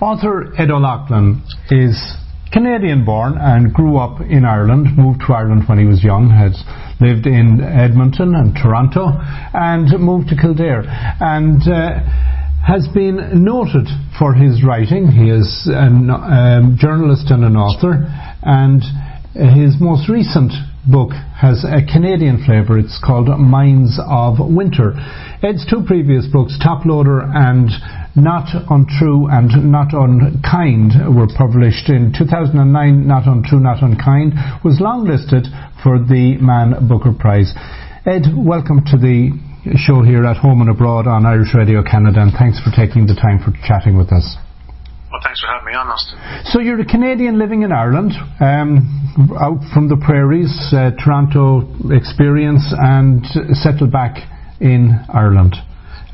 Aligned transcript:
Author 0.00 0.52
Ed 0.60 0.70
O'Loughlin 0.70 1.42
is 1.70 1.96
Canadian 2.52 3.06
born 3.06 3.38
and 3.38 3.72
grew 3.72 3.96
up 3.96 4.20
in 4.20 4.44
Ireland, 4.44 4.88
moved 4.96 5.22
to 5.26 5.32
Ireland 5.32 5.64
when 5.66 5.78
he 5.78 5.86
was 5.86 6.04
young, 6.04 6.28
had 6.28 6.52
lived 7.00 7.26
in 7.26 7.64
Edmonton 7.64 8.34
and 8.34 8.54
Toronto, 8.54 9.16
and 9.54 9.88
moved 9.98 10.28
to 10.28 10.36
Kildare. 10.36 10.84
And 10.84 11.62
uh, 11.64 12.00
has 12.60 12.86
been 12.92 13.42
noted 13.42 13.88
for 14.18 14.34
his 14.34 14.62
writing. 14.62 15.08
He 15.08 15.30
is 15.30 15.48
a 15.70 15.88
um, 15.88 16.76
journalist 16.78 17.30
and 17.30 17.44
an 17.44 17.56
author, 17.56 18.04
and 18.42 18.82
his 19.32 19.80
most 19.80 20.10
recent 20.10 20.52
book 20.84 21.10
has 21.40 21.64
a 21.64 21.80
Canadian 21.86 22.44
flavour. 22.44 22.78
It's 22.78 23.00
called 23.02 23.28
Minds 23.40 23.98
of 24.04 24.36
Winter. 24.40 24.92
Ed's 25.42 25.64
two 25.64 25.84
previous 25.86 26.26
books, 26.26 26.58
Top 26.62 26.84
Loader 26.84 27.22
and 27.22 27.70
Not 28.16 28.48
Untrue 28.70 29.28
and 29.28 29.70
Not 29.70 29.92
Unkind, 29.92 30.96
were 31.14 31.28
published 31.36 31.90
in 31.90 32.16
2009. 32.16 33.06
Not 33.06 33.28
Untrue, 33.28 33.60
Not 33.60 33.82
Unkind 33.82 34.32
was 34.64 34.80
longlisted 34.80 35.44
for 35.84 36.00
the 36.00 36.40
Man 36.40 36.88
Booker 36.88 37.12
Prize. 37.12 37.52
Ed, 38.06 38.24
welcome 38.32 38.80
to 38.88 38.96
the 38.96 39.36
show 39.76 40.00
here 40.00 40.24
at 40.24 40.38
home 40.38 40.62
and 40.62 40.70
abroad 40.70 41.06
on 41.06 41.26
Irish 41.26 41.52
Radio 41.52 41.82
Canada, 41.84 42.22
and 42.22 42.32
thanks 42.32 42.56
for 42.64 42.72
taking 42.72 43.04
the 43.04 43.14
time 43.14 43.36
for 43.36 43.52
chatting 43.68 43.98
with 43.98 44.08
us. 44.08 44.24
Well, 45.12 45.20
thanks 45.22 45.40
for 45.44 45.52
having 45.52 45.66
me 45.66 45.74
on, 45.76 45.86
Austin. 45.86 46.18
So 46.46 46.60
you're 46.60 46.80
a 46.80 46.86
Canadian 46.86 47.38
living 47.38 47.62
in 47.62 47.70
Ireland, 47.72 48.12
um, 48.40 49.36
out 49.36 49.60
from 49.74 49.88
the 49.92 50.00
prairies, 50.00 50.56
uh, 50.72 50.96
Toronto 50.96 51.68
experience, 51.92 52.64
and 52.72 53.20
settled 53.52 53.92
back 53.92 54.16
in 54.58 55.04
Ireland. 55.12 55.56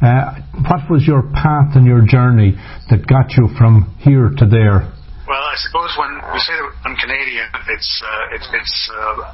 Uh, 0.02 0.34
what 0.66 0.82
was 0.90 1.06
your 1.06 1.22
path 1.30 1.78
and 1.78 1.86
your 1.86 2.02
journey 2.02 2.58
that 2.90 3.06
got 3.06 3.38
you 3.38 3.46
from 3.54 3.86
here 4.02 4.34
to 4.34 4.42
there? 4.50 4.82
Well, 5.30 5.44
I 5.46 5.54
suppose 5.62 5.94
when 5.94 6.18
we 6.18 6.38
say 6.42 6.58
that 6.58 6.66
I'm 6.82 6.98
Canadian, 6.98 7.46
it's 7.70 8.02
uh, 8.02 8.34
it's, 8.34 8.48
it's 8.50 8.90
uh, 8.90 9.30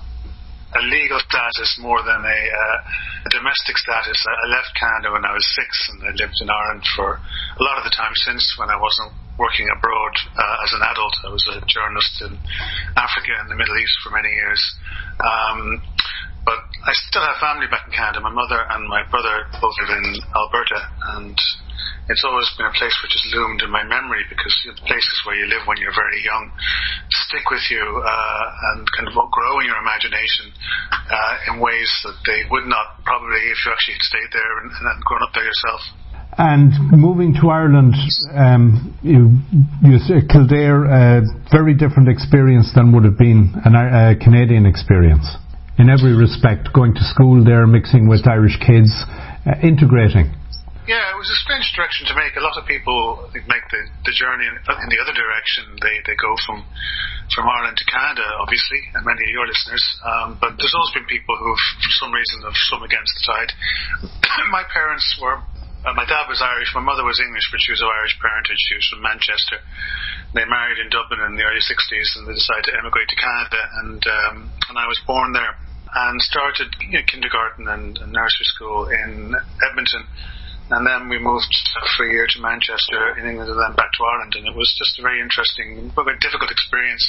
a 0.77 0.83
legal 0.93 1.17
status 1.25 1.81
more 1.81 2.05
than 2.05 2.21
a, 2.21 2.41
uh, 2.53 2.77
a, 3.25 3.31
domestic 3.33 3.81
status. 3.81 4.21
I 4.29 4.47
left 4.53 4.77
Canada 4.77 5.17
when 5.17 5.25
I 5.25 5.33
was 5.33 5.47
six, 5.57 5.73
and 5.89 6.05
I 6.05 6.13
lived 6.13 6.37
in 6.45 6.53
Ireland 6.53 6.85
for 6.93 7.17
a 7.17 7.63
lot 7.65 7.81
of 7.81 7.89
the 7.89 7.95
time 7.97 8.13
since 8.29 8.45
when 8.61 8.69
I 8.69 8.77
wasn't 8.77 9.17
working 9.41 9.73
abroad 9.73 10.13
uh, 10.37 10.65
as 10.69 10.77
an 10.77 10.85
adult. 10.85 11.15
I 11.25 11.33
was 11.33 11.45
a 11.49 11.65
journalist 11.65 12.13
in 12.29 12.37
Africa 12.93 13.33
and 13.41 13.49
the 13.49 13.57
Middle 13.57 13.79
East 13.81 13.97
for 14.05 14.13
many 14.13 14.29
years. 14.29 14.61
Um, 15.25 15.81
but 16.49 16.65
I 16.89 16.97
still 16.97 17.21
have 17.21 17.37
family 17.45 17.69
back 17.69 17.85
in 17.85 17.93
Canada. 17.93 18.25
My 18.25 18.33
mother 18.33 18.57
and 18.57 18.89
my 18.89 19.05
brother 19.13 19.45
both 19.61 19.77
live 19.85 19.93
in 20.01 20.17
Alberta, 20.33 20.81
and 21.13 21.37
it's 22.09 22.25
always 22.25 22.49
been 22.57 22.65
a 22.65 22.73
place 22.73 22.97
which 23.05 23.13
has 23.13 23.25
loomed 23.37 23.61
in 23.61 23.69
my 23.69 23.85
memory 23.85 24.25
because 24.33 24.57
the 24.65 24.73
places 24.89 25.17
where 25.29 25.37
you 25.37 25.45
live 25.45 25.69
when 25.69 25.77
you're 25.77 25.93
very 25.93 26.25
young 26.25 26.49
stick 27.29 27.45
with 27.53 27.61
you 27.69 27.85
uh, 27.85 28.73
and 28.73 28.89
kind 28.97 29.05
of 29.05 29.13
grow 29.13 29.61
in 29.61 29.69
your 29.69 29.77
imagination 29.77 30.49
uh, 30.89 31.53
in 31.53 31.61
ways 31.61 31.93
that 32.09 32.17
they 32.25 32.49
would 32.49 32.65
not 32.65 32.97
probably 33.05 33.45
if 33.53 33.61
you 33.61 33.69
actually 33.69 34.01
stayed 34.01 34.33
there 34.33 34.65
and, 34.65 34.73
and 34.73 35.05
grown 35.05 35.21
up 35.21 35.37
there 35.37 35.45
yourself. 35.45 35.85
And 36.41 36.73
moving 36.97 37.37
to 37.45 37.53
Ireland, 37.53 37.93
um, 38.33 38.97
you, 39.05 39.37
you 39.85 40.01
Kildare, 40.33 40.89
a 40.89 41.29
very 41.53 41.77
different 41.77 42.09
experience 42.09 42.73
than 42.73 42.97
would 42.97 43.05
have 43.05 43.19
been 43.19 43.53
a 43.53 43.69
uh, 43.69 44.15
Canadian 44.17 44.65
experience 44.65 45.29
in 45.79 45.89
every 45.89 46.13
respect. 46.15 46.75
Going 46.75 46.95
to 46.95 47.05
school 47.07 47.43
there, 47.43 47.67
mixing 47.67 48.11
with 48.11 48.27
Irish 48.27 48.59
kids, 48.59 48.91
uh, 49.47 49.55
integrating. 49.63 50.35
Yeah, 50.89 51.13
it 51.13 51.19
was 51.21 51.29
a 51.29 51.37
strange 51.45 51.69
direction 51.77 52.09
to 52.09 52.17
make. 52.17 52.33
A 52.41 52.45
lot 52.45 52.57
of 52.57 52.65
people 52.65 53.29
I 53.29 53.33
think 53.37 53.45
make 53.45 53.65
the, 53.69 53.83
the 54.09 54.15
journey 54.17 54.49
in, 54.49 54.57
in 54.57 54.89
the 54.89 54.99
other 55.05 55.13
direction. 55.13 55.77
They 55.85 56.01
they 56.09 56.17
go 56.17 56.33
from 56.49 56.65
from 57.29 57.45
Ireland 57.45 57.77
to 57.77 57.85
Canada, 57.85 58.25
obviously, 58.41 58.81
and 58.97 59.05
many 59.05 59.21
of 59.21 59.33
your 59.37 59.45
listeners. 59.45 59.85
Um, 60.01 60.41
but 60.41 60.57
there's 60.57 60.73
always 60.73 60.97
been 60.97 61.05
people 61.05 61.37
who've, 61.37 61.65
for 61.85 61.93
some 62.01 62.09
reason, 62.09 62.41
have 62.41 62.57
swum 62.73 62.89
against 62.89 63.13
the 63.21 63.23
tide. 63.29 63.51
My 64.49 64.65
parents 64.65 65.05
were 65.21 65.45
uh, 65.87 65.95
my 65.95 66.03
dad 66.11 66.27
was 66.27 66.43
Irish, 66.43 66.75
my 66.75 66.83
mother 66.83 67.07
was 67.07 67.23
English, 67.23 67.47
but 67.55 67.63
she 67.63 67.71
was 67.71 67.79
of 67.79 67.87
Irish 67.87 68.19
parentage. 68.19 68.59
She 68.67 68.75
was 68.75 68.87
from 68.91 68.99
Manchester. 68.99 69.63
They 70.35 70.43
married 70.43 70.83
in 70.83 70.91
Dublin 70.91 71.23
in 71.23 71.39
the 71.39 71.47
early 71.47 71.63
60s 71.63 72.19
and 72.19 72.27
they 72.27 72.35
decided 72.35 72.67
to 72.67 72.75
emigrate 72.75 73.07
to 73.09 73.17
Canada. 73.17 73.63
And, 73.87 74.03
um, 74.03 74.37
and 74.69 74.77
I 74.77 74.91
was 74.91 74.99
born 75.07 75.33
there 75.33 75.55
and 75.95 76.21
started 76.23 76.69
you 76.81 76.99
know, 76.99 77.05
kindergarten 77.07 77.69
and, 77.69 77.99
and 77.99 78.13
nursery 78.13 78.45
school 78.45 78.89
in 78.89 79.35
Edmonton. 79.69 80.05
And 80.71 80.85
then 80.87 81.09
we 81.09 81.19
moved 81.19 81.49
for 81.97 82.05
a 82.05 82.13
year 82.13 82.27
to 82.29 82.39
Manchester 82.41 83.17
in 83.17 83.25
England 83.25 83.49
and 83.49 83.59
then 83.59 83.73
back 83.73 83.89
to 83.97 84.05
Ireland. 84.05 84.37
And 84.37 84.47
it 84.47 84.55
was 84.55 84.69
just 84.77 84.99
a 84.99 85.03
very 85.03 85.21
interesting, 85.21 85.91
but 85.97 86.05
very 86.05 86.19
difficult 86.21 86.51
experience 86.51 87.05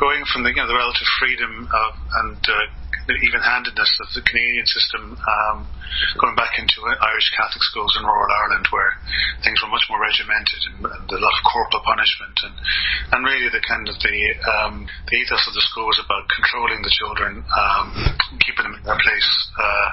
going 0.00 0.24
from 0.32 0.42
the, 0.42 0.50
you 0.50 0.56
know, 0.56 0.66
the 0.66 0.74
relative 0.74 1.08
freedom 1.20 1.68
of, 1.68 1.92
and 2.24 2.40
uh, 2.48 2.66
the 3.06 3.16
even-handedness 3.18 3.92
of 4.00 4.08
the 4.14 4.22
Canadian 4.22 4.66
system, 4.66 5.18
um, 5.18 5.66
going 6.20 6.36
back 6.38 6.56
into 6.58 6.78
Irish 6.86 7.28
Catholic 7.34 7.62
schools 7.66 7.92
in 7.98 8.06
rural 8.06 8.30
Ireland, 8.30 8.66
where 8.70 8.94
things 9.42 9.58
were 9.60 9.72
much 9.72 9.84
more 9.90 9.98
regimented 9.98 10.60
and, 10.70 10.76
and 10.86 11.06
a 11.10 11.20
lot 11.20 11.34
of 11.34 11.40
corporal 11.44 11.82
punishment, 11.84 12.36
and 12.46 12.54
and 13.12 13.20
really 13.26 13.50
the 13.50 13.62
kind 13.64 13.86
of 13.90 13.96
the 13.98 14.16
um, 14.46 14.86
the 15.10 15.14
ethos 15.18 15.44
of 15.48 15.54
the 15.54 15.64
school 15.72 15.90
was 15.90 16.00
about 16.00 16.24
controlling 16.30 16.80
the 16.80 16.94
children, 16.94 17.42
um, 17.42 17.84
keeping 18.40 18.64
them 18.64 18.74
in 18.78 18.82
their 18.86 19.00
place, 19.00 19.30
uh, 19.58 19.88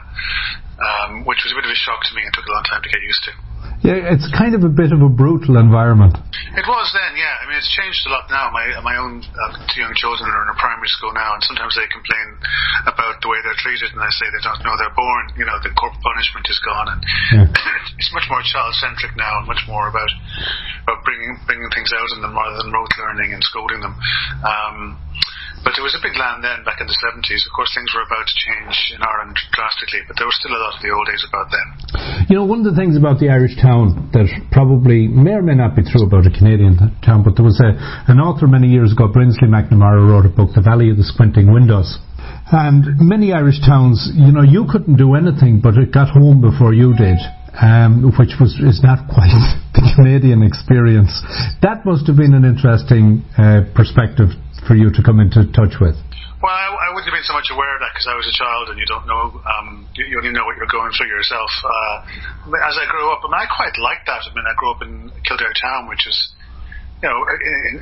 um, 0.79 1.11
which 1.25 1.41
was 1.43 1.51
a 1.51 1.57
bit 1.57 1.65
of 1.65 1.73
a 1.73 1.79
shock 1.79 1.99
to 2.05 2.13
me 2.15 2.23
and 2.23 2.31
took 2.31 2.45
a 2.45 2.53
long 2.53 2.65
time 2.69 2.81
to 2.85 2.89
get 2.89 3.01
used 3.01 3.23
to. 3.25 3.33
Yeah, 3.79 4.11
it's 4.11 4.27
kind 4.35 4.55
of 4.55 4.63
a 4.67 4.71
bit 4.71 4.91
of 4.91 4.99
a 5.01 5.07
brutal 5.07 5.55
environment. 5.55 6.19
It 6.51 6.67
was 6.67 6.87
it's 7.59 7.67
changed 7.75 7.99
a 8.07 8.11
lot 8.15 8.23
now. 8.31 8.47
My 8.55 8.71
my 8.79 8.95
own 8.95 9.19
uh, 9.19 9.51
two 9.67 9.83
young 9.83 9.91
children 9.99 10.31
are 10.31 10.47
in 10.47 10.49
a 10.55 10.57
primary 10.57 10.87
school 10.87 11.11
now, 11.11 11.35
and 11.35 11.43
sometimes 11.43 11.75
they 11.75 11.83
complain 11.91 12.27
about 12.87 13.19
the 13.19 13.27
way 13.27 13.35
they're 13.43 13.59
treated, 13.59 13.91
and 13.91 13.99
I 13.99 14.07
say 14.15 14.31
they 14.31 14.43
don't 14.47 14.63
know 14.63 14.79
they're 14.79 14.95
born. 14.95 15.35
You 15.35 15.43
know, 15.43 15.59
the 15.59 15.75
corporal 15.75 15.99
punishment 15.99 16.47
is 16.47 16.59
gone, 16.63 16.87
and 16.95 17.01
yeah. 17.35 17.75
it's 17.99 18.11
much 18.15 18.31
more 18.31 18.39
child 18.47 18.71
centric 18.79 19.19
now, 19.19 19.43
and 19.43 19.45
much 19.51 19.59
more 19.67 19.91
about 19.91 20.11
about 20.87 21.03
bringing 21.03 21.35
bringing 21.43 21.67
things 21.75 21.91
out 21.91 22.09
in 22.15 22.23
them 22.23 22.31
rather 22.31 22.63
than 22.63 22.71
rote 22.71 22.95
learning 22.95 23.35
and 23.35 23.43
scolding 23.43 23.83
them. 23.83 23.95
Um, 24.47 24.95
but 25.63 25.75
it 25.75 25.83
was 25.83 25.95
a 25.95 26.01
big 26.01 26.15
land 26.15 26.43
then 26.43 26.63
back 26.63 26.79
in 26.79 26.87
the 26.87 26.99
70s. 26.99 27.43
Of 27.47 27.51
course, 27.55 27.71
things 27.75 27.91
were 27.91 28.05
about 28.05 28.25
to 28.25 28.35
change 28.35 28.75
in 28.95 29.01
Ireland 29.03 29.37
drastically, 29.51 30.01
but 30.07 30.15
there 30.15 30.27
was 30.27 30.35
still 30.39 30.55
a 30.55 30.61
lot 30.61 30.75
of 30.75 30.81
the 30.81 30.91
old 30.91 31.07
days 31.07 31.23
about 31.27 31.47
then. 31.51 31.67
You 32.31 32.35
know, 32.39 32.45
one 32.45 32.63
of 32.63 32.67
the 32.67 32.77
things 32.77 32.95
about 32.95 33.19
the 33.19 33.29
Irish 33.29 33.59
town 33.59 34.09
that 34.15 34.27
probably 34.51 35.07
may 35.07 35.35
or 35.35 35.43
may 35.43 35.55
not 35.55 35.75
be 35.75 35.83
true 35.83 36.07
about 36.07 36.25
a 36.27 36.33
Canadian 36.33 36.79
town, 37.03 37.23
but 37.23 37.35
there 37.35 37.45
was 37.45 37.59
a, 37.59 37.75
an 38.07 38.19
author 38.19 38.47
many 38.47 38.71
years 38.71 38.91
ago, 38.93 39.11
Brinsley 39.11 39.49
MacNamara, 39.49 40.03
wrote 40.03 40.25
a 40.25 40.33
book, 40.33 40.55
The 40.55 40.63
Valley 40.63 40.89
of 40.89 40.97
the 40.97 41.07
Squinting 41.07 41.51
Windows. 41.51 41.99
And 42.51 42.97
many 42.97 43.31
Irish 43.33 43.61
towns, 43.61 44.09
you 44.15 44.31
know, 44.31 44.41
you 44.41 44.65
couldn't 44.65 44.97
do 44.97 45.13
anything, 45.13 45.61
but 45.61 45.77
it 45.77 45.93
got 45.93 46.09
home 46.09 46.41
before 46.41 46.73
you 46.73 46.97
did. 46.97 47.17
Um, 47.49 48.13
which 48.19 48.37
was 48.39 48.53
is 48.61 48.83
not 48.83 49.09
quite 49.09 49.33
the 49.73 49.81
Canadian 49.95 50.43
experience. 50.43 51.11
That 51.65 51.81
must 51.85 52.05
have 52.07 52.15
been 52.15 52.33
an 52.33 52.45
interesting 52.45 53.25
uh, 53.37 53.65
perspective 53.73 54.29
for 54.67 54.75
you 54.75 54.91
to 54.91 55.01
come 55.03 55.19
into 55.19 55.49
touch 55.49 55.79
with? 55.79 55.95
Well, 56.39 56.55
I, 56.55 56.71
I 56.71 56.87
wouldn't 56.95 57.09
have 57.11 57.17
been 57.17 57.27
so 57.27 57.35
much 57.35 57.51
aware 57.51 57.75
of 57.75 57.83
that 57.83 57.91
because 57.91 58.07
I 58.07 58.15
was 58.15 58.23
a 58.29 58.35
child 58.37 58.71
and 58.71 58.79
you 58.79 58.87
don't 58.87 59.03
know, 59.09 59.43
um, 59.43 59.89
you, 59.97 60.07
you 60.07 60.15
only 60.21 60.31
know 60.31 60.47
what 60.47 60.55
you're 60.55 60.71
going 60.71 60.93
through 60.95 61.11
yourself. 61.11 61.51
Uh, 61.65 61.97
as 62.63 62.79
I 62.79 62.87
grew 62.87 63.11
up, 63.11 63.25
mean, 63.27 63.35
I 63.35 63.43
quite 63.49 63.75
liked 63.75 64.07
that. 64.07 64.23
I 64.23 64.31
mean, 64.31 64.47
I 64.47 64.55
grew 64.55 64.71
up 64.71 64.81
in 64.85 65.11
Kildare 65.27 65.51
town, 65.59 65.91
which 65.91 66.07
is, 66.07 66.15
you 66.99 67.07
know, 67.07 67.19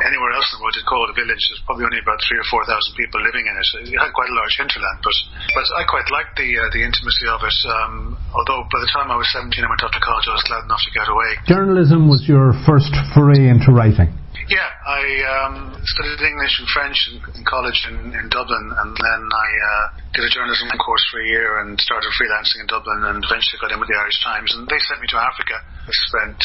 anywhere 0.05 0.31
else 0.37 0.45
in 0.53 0.59
the 0.59 0.61
world 0.61 0.77
you'd 0.77 0.85
call 0.85 1.01
it 1.09 1.13
a 1.13 1.17
village. 1.17 1.41
There's 1.49 1.63
probably 1.65 1.89
only 1.89 2.01
about 2.01 2.21
three 2.21 2.37
or 2.37 2.47
four 2.53 2.61
thousand 2.69 2.93
people 2.93 3.17
living 3.21 3.49
in 3.49 3.55
it. 3.57 3.67
It 3.89 3.97
had 3.97 4.13
quite 4.13 4.29
a 4.29 4.37
large 4.37 4.53
hinterland, 4.61 5.01
but 5.01 5.17
but 5.57 5.65
I 5.73 5.83
quite 5.89 6.05
liked 6.13 6.37
the 6.37 6.49
uh, 6.53 6.69
the 6.69 6.85
intimacy 6.85 7.25
of 7.25 7.41
it. 7.41 7.57
Um, 7.65 8.17
although 8.33 8.65
by 8.69 8.79
the 8.81 8.91
time 8.93 9.09
I 9.09 9.17
was 9.17 9.25
17, 9.33 9.57
I 9.57 9.69
went 9.69 9.81
off 9.81 9.93
to 9.93 10.01
college. 10.01 10.25
I 10.29 10.37
was 10.37 10.45
glad 10.45 10.65
enough 10.69 10.83
to 10.85 10.91
get 10.93 11.09
away. 11.09 11.29
Journalism 11.49 12.05
was 12.09 12.25
your 12.29 12.53
first 12.65 12.93
foray 13.13 13.49
into 13.49 13.73
writing. 13.73 14.13
Yeah, 14.47 14.63
I 14.63 15.03
um, 15.27 15.75
studied 15.83 16.23
English 16.23 16.55
and 16.63 16.71
French 16.71 16.95
in, 17.11 17.19
in 17.35 17.43
college 17.43 17.75
in, 17.91 18.15
in, 18.15 18.31
Dublin, 18.31 18.71
and 18.79 18.95
then 18.95 19.21
I 19.27 19.49
uh, 19.59 19.85
did 20.15 20.23
a 20.23 20.31
journalism 20.31 20.71
course 20.79 21.03
for 21.11 21.19
a 21.19 21.27
year 21.27 21.59
and 21.59 21.75
started 21.83 22.07
freelancing 22.15 22.63
in 22.63 22.67
Dublin, 22.71 23.11
and 23.11 23.19
eventually 23.19 23.59
got 23.59 23.75
in 23.75 23.79
with 23.83 23.91
the 23.91 23.99
Irish 23.99 24.23
Times. 24.23 24.55
And 24.55 24.63
they 24.71 24.79
sent 24.87 25.03
me 25.03 25.11
to 25.11 25.19
Africa. 25.19 25.51
I 25.59 25.91
spent 26.07 26.39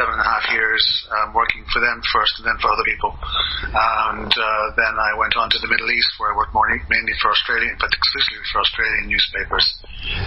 seven 0.00 0.16
and 0.16 0.24
a 0.24 0.28
half 0.32 0.48
years 0.48 0.80
um, 1.12 1.36
working 1.36 1.60
for 1.68 1.84
them 1.84 2.00
first, 2.08 2.40
and 2.40 2.48
then 2.48 2.56
for 2.56 2.72
other 2.72 2.88
people. 2.88 3.12
And 3.68 4.32
uh, 4.32 4.66
then 4.80 4.96
I 4.96 5.12
went 5.20 5.36
on 5.36 5.52
to 5.52 5.60
the 5.60 5.68
Middle 5.68 5.92
East, 5.92 6.16
where 6.16 6.32
I 6.32 6.36
worked 6.40 6.56
more, 6.56 6.72
mainly 6.72 7.12
for 7.20 7.36
Australian, 7.36 7.76
but 7.76 7.92
exclusively 7.92 8.48
for 8.48 8.64
Australian 8.64 9.12
newspapers, 9.12 9.66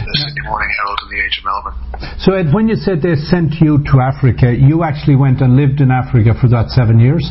the 0.10 0.18
Sydney 0.26 0.46
Morning 0.50 0.70
Herald 0.74 1.00
and 1.06 1.10
the 1.14 1.22
Age 1.22 1.36
of 1.38 1.46
Melbourne. 1.46 1.78
So, 2.18 2.34
Ed, 2.34 2.50
when 2.50 2.66
you 2.68 2.76
said 2.76 3.06
they 3.06 3.16
sent 3.16 3.62
you 3.62 3.78
to 3.94 3.96
Africa, 4.02 4.50
you 4.50 4.82
actually 4.82 5.16
went 5.16 5.42
and 5.42 5.54
lived 5.54 5.82
in 5.82 5.94
Africa 5.94 6.34
for 6.34 6.50
that 6.50 6.74
seven 6.74 6.98
years? 6.98 7.22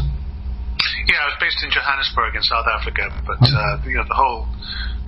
Yeah, 1.10 1.24
I 1.24 1.34
was 1.34 1.38
based 1.42 1.58
in 1.66 1.74
Johannesburg 1.74 2.38
in 2.38 2.42
South 2.46 2.68
Africa, 2.70 3.10
but 3.26 3.42
uh, 3.42 3.82
you 3.82 3.98
know 3.98 4.06
the 4.06 4.14
whole 4.14 4.46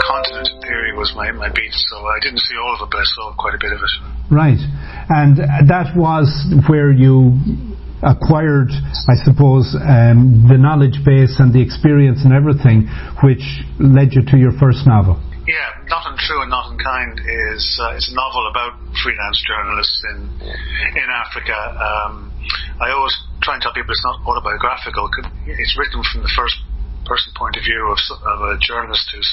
continent 0.02 0.48
in 0.50 0.58
theory 0.66 0.96
was 0.96 1.12
my, 1.14 1.30
my 1.30 1.52
beat, 1.52 1.70
so 1.70 2.02
I 2.02 2.18
didn't 2.18 2.42
see 2.42 2.56
all 2.58 2.74
of 2.74 2.82
it, 2.82 2.90
but 2.90 2.98
I 2.98 3.06
saw 3.06 3.36
quite 3.38 3.54
a 3.54 3.60
bit 3.60 3.70
of 3.70 3.78
it. 3.78 3.94
Right, 4.32 4.58
and 5.12 5.38
that 5.68 5.94
was 5.94 6.26
where 6.66 6.90
you 6.90 7.38
acquired, 8.02 8.72
I 8.72 9.14
suppose, 9.22 9.76
um, 9.76 10.48
the 10.48 10.56
knowledge 10.56 11.04
base 11.04 11.36
and 11.38 11.52
the 11.52 11.60
experience 11.60 12.24
and 12.24 12.32
everything, 12.32 12.88
which 13.22 13.44
led 13.78 14.16
you 14.16 14.24
to 14.32 14.36
your 14.40 14.56
first 14.58 14.88
novel. 14.88 15.20
Yeah, 15.46 15.88
Not 15.88 16.04
Untrue 16.04 16.42
and 16.42 16.50
Not 16.50 16.70
Unkind 16.70 17.20
is 17.20 17.64
uh, 17.80 17.96
is 17.96 18.08
a 18.12 18.14
novel 18.14 18.44
about 18.50 18.76
freelance 19.02 19.40
journalists 19.46 20.00
in 20.12 20.18
in 20.96 21.08
Africa. 21.08 21.56
Um, 21.56 22.32
I 22.80 22.92
always 22.92 23.16
try 23.42 23.54
and 23.54 23.62
tell 23.62 23.72
people 23.72 23.90
it's 23.90 24.04
not 24.04 24.20
autobiographical. 24.26 25.08
It's 25.46 25.76
written 25.78 26.02
from 26.12 26.22
the 26.22 26.32
first 26.36 26.56
person 27.08 27.32
point 27.34 27.56
of 27.56 27.64
view 27.64 27.90
of, 27.90 27.98
of 28.22 28.38
a 28.52 28.58
journalist 28.60 29.10
who's 29.10 29.26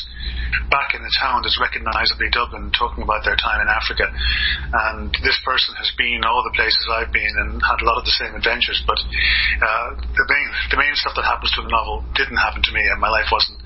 back 0.72 0.96
in 0.96 1.04
the 1.04 1.14
town 1.20 1.44
that's 1.44 1.60
recognisably 1.60 2.26
Dublin, 2.32 2.72
talking 2.74 3.04
about 3.04 3.22
their 3.22 3.38
time 3.38 3.62
in 3.62 3.70
Africa. 3.70 4.10
And 4.10 5.14
this 5.22 5.38
person 5.44 5.76
has 5.78 5.92
been 5.94 6.24
all 6.24 6.42
the 6.42 6.56
places 6.56 6.82
I've 6.90 7.14
been 7.14 7.36
and 7.38 7.62
had 7.62 7.84
a 7.84 7.86
lot 7.86 8.00
of 8.00 8.06
the 8.08 8.16
same 8.18 8.34
adventures. 8.34 8.82
But 8.88 8.98
uh, 8.98 9.88
the 10.00 10.26
main 10.26 10.48
the 10.72 10.80
main 10.80 10.96
stuff 10.96 11.14
that 11.20 11.28
happens 11.28 11.52
to 11.60 11.62
the 11.62 11.72
novel 11.72 12.08
didn't 12.16 12.40
happen 12.40 12.64
to 12.64 12.72
me, 12.72 12.82
and 12.88 12.98
my 12.98 13.12
life 13.12 13.30
wasn't 13.30 13.57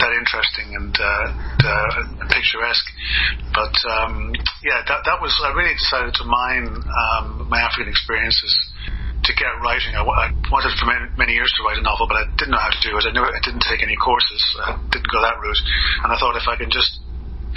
that 0.00 0.12
interesting 0.12 0.74
and, 0.74 0.94
uh, 0.98 1.26
uh, 1.64 1.90
picturesque. 2.30 2.88
But 3.54 3.74
um, 3.88 4.32
yeah, 4.62 4.82
that 4.86 5.04
that 5.04 5.18
was 5.22 5.32
I 5.44 5.54
really 5.54 5.74
decided 5.74 6.14
to 6.14 6.24
mine 6.24 6.68
um, 6.74 7.46
my 7.48 7.60
African 7.60 7.88
experiences 7.88 8.52
to 9.24 9.32
get 9.32 9.56
writing. 9.64 9.96
I, 9.96 10.04
I 10.04 10.26
wanted 10.52 10.76
for 10.76 10.86
many, 10.86 11.08
many, 11.16 11.32
years 11.32 11.52
to 11.56 11.64
write 11.64 11.80
a 11.80 11.84
novel, 11.84 12.04
but 12.08 12.20
I 12.20 12.24
didn't 12.36 12.52
know 12.52 12.60
how 12.60 12.68
to 12.68 12.84
do 12.84 12.92
it. 12.92 13.08
I 13.08 13.12
knew 13.12 13.24
I 13.24 13.40
didn't 13.40 13.64
take 13.64 13.80
any 13.80 13.96
courses. 13.96 14.42
I 14.60 14.76
didn't 14.92 15.08
go 15.08 15.20
that 15.24 15.40
route. 15.40 15.62
And 16.04 16.12
I 16.12 16.16
thought 16.20 16.36
if 16.36 16.44
I 16.44 16.56
can 16.60 16.68
just 16.68 17.03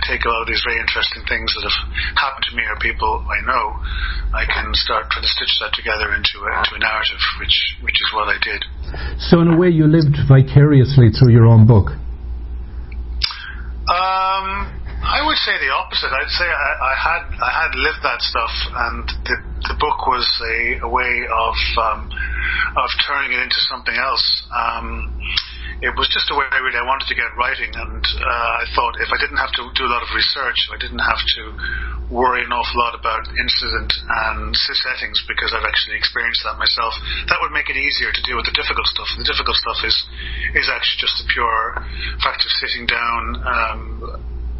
take 0.07 0.23
a 0.23 0.29
lot 0.31 0.41
of 0.41 0.47
these 0.47 0.63
very 0.63 0.79
interesting 0.79 1.27
things 1.27 1.51
that 1.53 1.67
have 1.67 1.79
happened 2.15 2.45
to 2.49 2.55
me 2.55 2.63
or 2.63 2.79
people 2.79 3.21
I 3.27 3.39
know, 3.43 3.75
I 4.33 4.47
can 4.47 4.71
start 4.73 5.11
trying 5.11 5.27
to 5.27 5.33
stitch 5.35 5.59
that 5.59 5.75
together 5.75 6.15
into 6.15 6.39
a, 6.41 6.49
into 6.55 6.73
a 6.75 6.81
narrative, 6.81 7.21
which 7.39 7.77
which 7.83 7.99
is 7.99 8.09
what 8.15 8.31
I 8.31 8.39
did. 8.39 8.63
So 9.19 9.43
in 9.43 9.53
a 9.53 9.57
way, 9.57 9.69
you 9.69 9.85
lived 9.85 10.15
vicariously 10.27 11.11
through 11.11 11.35
your 11.35 11.45
own 11.45 11.67
book. 11.67 11.91
Um, 13.87 14.67
I 15.07 15.23
would 15.23 15.37
say 15.39 15.55
the 15.63 15.71
opposite. 15.71 16.11
I'd 16.11 16.33
say 16.35 16.43
I, 16.43 16.71
I 16.91 16.93
had 16.95 17.23
I 17.39 17.51
had 17.63 17.71
lived 17.79 18.03
that 18.03 18.19
stuff, 18.19 18.51
and 18.75 19.07
the, 19.23 19.37
the 19.71 19.75
book 19.79 20.07
was 20.07 20.27
a, 20.43 20.83
a 20.83 20.89
way 20.89 21.23
of 21.23 21.55
um, 21.79 22.11
of 22.75 22.89
turning 23.07 23.31
it 23.31 23.39
into 23.39 23.59
something 23.71 23.95
else. 23.95 24.25
Um, 24.51 25.15
it 25.77 25.93
was 25.93 26.09
just 26.09 26.33
a 26.33 26.35
way 26.35 26.45
really 26.57 26.81
I 26.81 26.85
wanted 26.89 27.05
to 27.05 27.17
get 27.17 27.29
writing, 27.37 27.69
and 27.69 28.01
uh, 28.01 28.53
I 28.61 28.65
thought 28.73 28.97
if 28.97 29.13
I 29.13 29.17
didn't 29.21 29.37
have 29.37 29.53
to 29.61 29.69
do 29.77 29.85
a 29.85 29.91
lot 29.93 30.01
of 30.01 30.09
research, 30.09 30.57
I 30.73 30.77
didn't 30.81 31.05
have 31.05 31.21
to 31.37 31.43
worry 32.09 32.41
an 32.41 32.49
awful 32.49 32.81
lot 32.81 32.97
about 32.97 33.29
incident 33.37 33.93
and 33.93 34.55
settings 34.57 35.21
because 35.29 35.53
I've 35.53 35.67
actually 35.67 35.99
experienced 36.01 36.41
that 36.47 36.57
myself, 36.57 36.97
that 37.29 37.37
would 37.45 37.53
make 37.53 37.69
it 37.69 37.77
easier 37.77 38.09
to 38.09 38.21
deal 38.25 38.39
with 38.39 38.49
the 38.49 38.57
difficult 38.57 38.89
stuff. 38.89 39.05
And 39.13 39.21
the 39.21 39.29
difficult 39.29 39.59
stuff 39.59 39.79
is 39.85 39.95
is 40.57 40.65
actually 40.65 40.97
just 40.97 41.21
the 41.21 41.27
pure 41.29 41.77
fact 42.25 42.41
of 42.41 42.51
sitting 42.57 42.89
down. 42.89 43.21
Um, 43.45 43.81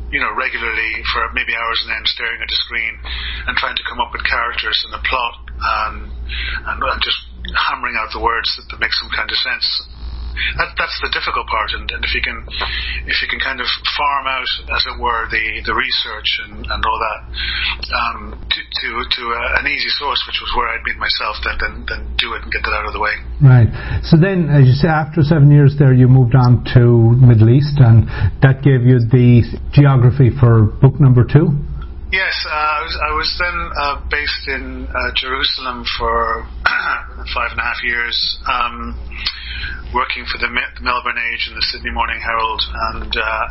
you 0.07 0.23
know, 0.23 0.31
regularly 0.39 1.03
for 1.11 1.19
maybe 1.35 1.51
hours 1.51 1.83
and 1.83 1.91
then 1.91 1.99
staring 2.07 2.39
at 2.39 2.47
a 2.47 2.59
screen 2.63 2.95
and 3.43 3.59
trying 3.59 3.75
to 3.75 3.83
come 3.91 3.99
up 3.99 4.15
with 4.15 4.23
characters 4.23 4.79
and 4.87 4.95
a 4.95 5.03
plot 5.03 5.35
and, 5.51 6.07
and, 6.63 6.79
and 6.79 6.99
just 7.03 7.19
hammering 7.67 7.99
out 7.99 8.07
the 8.15 8.23
words 8.23 8.47
that, 8.55 8.71
that 8.71 8.79
make 8.79 8.95
some 8.95 9.11
kind 9.11 9.27
of 9.27 9.35
sense 9.35 9.67
that, 10.57 10.75
that's 10.77 10.97
the 11.01 11.11
difficult 11.13 11.47
part. 11.47 11.73
And, 11.73 11.89
and, 11.91 12.01
if 12.03 12.13
you 12.13 12.21
can, 12.21 12.45
if 13.05 13.21
you 13.21 13.27
can 13.27 13.39
kind 13.39 13.59
of 13.59 13.67
farm 13.97 14.25
out, 14.27 14.51
as 14.71 14.83
it 14.87 14.95
were, 14.99 15.27
the, 15.29 15.61
the 15.65 15.75
research 15.75 16.29
and, 16.47 16.65
and 16.65 16.81
all 16.85 16.99
that 16.99 17.19
um, 17.93 18.19
to 18.35 18.59
to, 18.59 18.87
to 19.03 19.23
uh, 19.33 19.59
an 19.59 19.67
easy 19.67 19.89
source, 19.97 20.21
which 20.27 20.39
was 20.41 20.51
where 20.55 20.69
I'd 20.69 20.83
been 20.83 20.99
myself, 20.99 21.35
then, 21.43 21.57
then 21.59 21.75
then 21.87 22.01
do 22.17 22.33
it 22.33 22.43
and 22.43 22.51
get 22.51 22.63
that 22.63 22.73
out 22.73 22.85
of 22.85 22.93
the 22.93 23.01
way. 23.01 23.15
Right. 23.41 23.69
So 24.03 24.17
then, 24.17 24.49
as 24.49 24.67
you 24.67 24.73
say, 24.73 24.87
after 24.87 25.21
seven 25.23 25.51
years 25.51 25.75
there, 25.77 25.93
you 25.93 26.07
moved 26.07 26.35
on 26.35 26.63
to 26.73 27.15
Middle 27.19 27.49
East, 27.49 27.77
and 27.77 28.07
that 28.41 28.61
gave 28.63 28.83
you 28.83 28.99
the 28.99 29.43
geography 29.73 30.29
for 30.39 30.65
book 30.81 30.99
number 30.99 31.23
two. 31.23 31.53
Yes, 32.11 32.47
uh, 32.47 32.55
I, 32.55 32.81
was, 32.83 32.95
I 33.03 33.11
was 33.11 33.29
then 33.35 33.57
uh, 33.75 33.95
based 34.09 34.47
in 34.47 34.87
uh, 34.87 35.11
Jerusalem 35.15 35.83
for 35.99 36.47
five 37.35 37.51
and 37.51 37.59
a 37.59 37.63
half 37.63 37.83
years. 37.83 38.15
Um, 38.47 38.95
working 39.93 40.25
for 40.27 40.37
the, 40.37 40.49
Melbourne 40.81 41.19
Age 41.31 41.47
and 41.47 41.55
the 41.55 41.65
Sydney 41.71 41.91
Morning 41.91 42.19
Herald, 42.19 42.61
and 42.93 43.13
uh, 43.15 43.45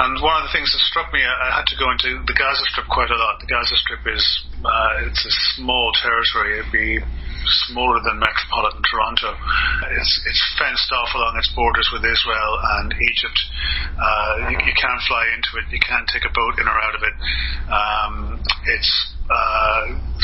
and 0.00 0.16
one 0.22 0.40
of 0.40 0.48
the 0.48 0.54
things 0.54 0.72
that 0.72 0.80
struck 0.88 1.12
me, 1.12 1.20
I, 1.20 1.34
I 1.50 1.60
had 1.60 1.68
to 1.68 1.76
go 1.76 1.90
into 1.92 2.24
the 2.24 2.32
Gaza 2.32 2.64
Strip 2.72 2.88
quite 2.88 3.10
a 3.10 3.18
lot. 3.18 3.36
The 3.42 3.50
Gaza 3.50 3.76
Strip 3.84 4.06
is 4.08 4.24
uh, 4.64 5.08
it's 5.08 5.24
a 5.26 5.34
small 5.56 5.92
territory. 6.00 6.60
It'd 6.60 6.72
be 6.72 7.00
smaller 7.68 8.00
than 8.04 8.20
metropolitan 8.20 8.82
Toronto. 8.84 9.32
It's, 9.96 10.12
it's 10.28 10.42
fenced 10.60 10.92
off 10.92 11.10
along 11.16 11.36
its 11.36 11.50
borders 11.56 11.88
with 11.92 12.04
Israel 12.04 12.52
and 12.80 12.92
Egypt. 12.92 13.38
Uh, 13.96 14.32
you, 14.52 14.56
you, 14.60 14.74
can't 14.76 15.02
fly 15.08 15.24
into 15.34 15.50
it. 15.58 15.66
You 15.72 15.80
can't 15.80 16.06
take 16.12 16.24
a 16.24 16.32
boat 16.32 16.60
in 16.60 16.68
or 16.68 16.78
out 16.78 16.94
of 16.94 17.02
it. 17.02 17.16
Um, 17.72 18.14
it's 18.76 18.92
uh, 19.30 19.82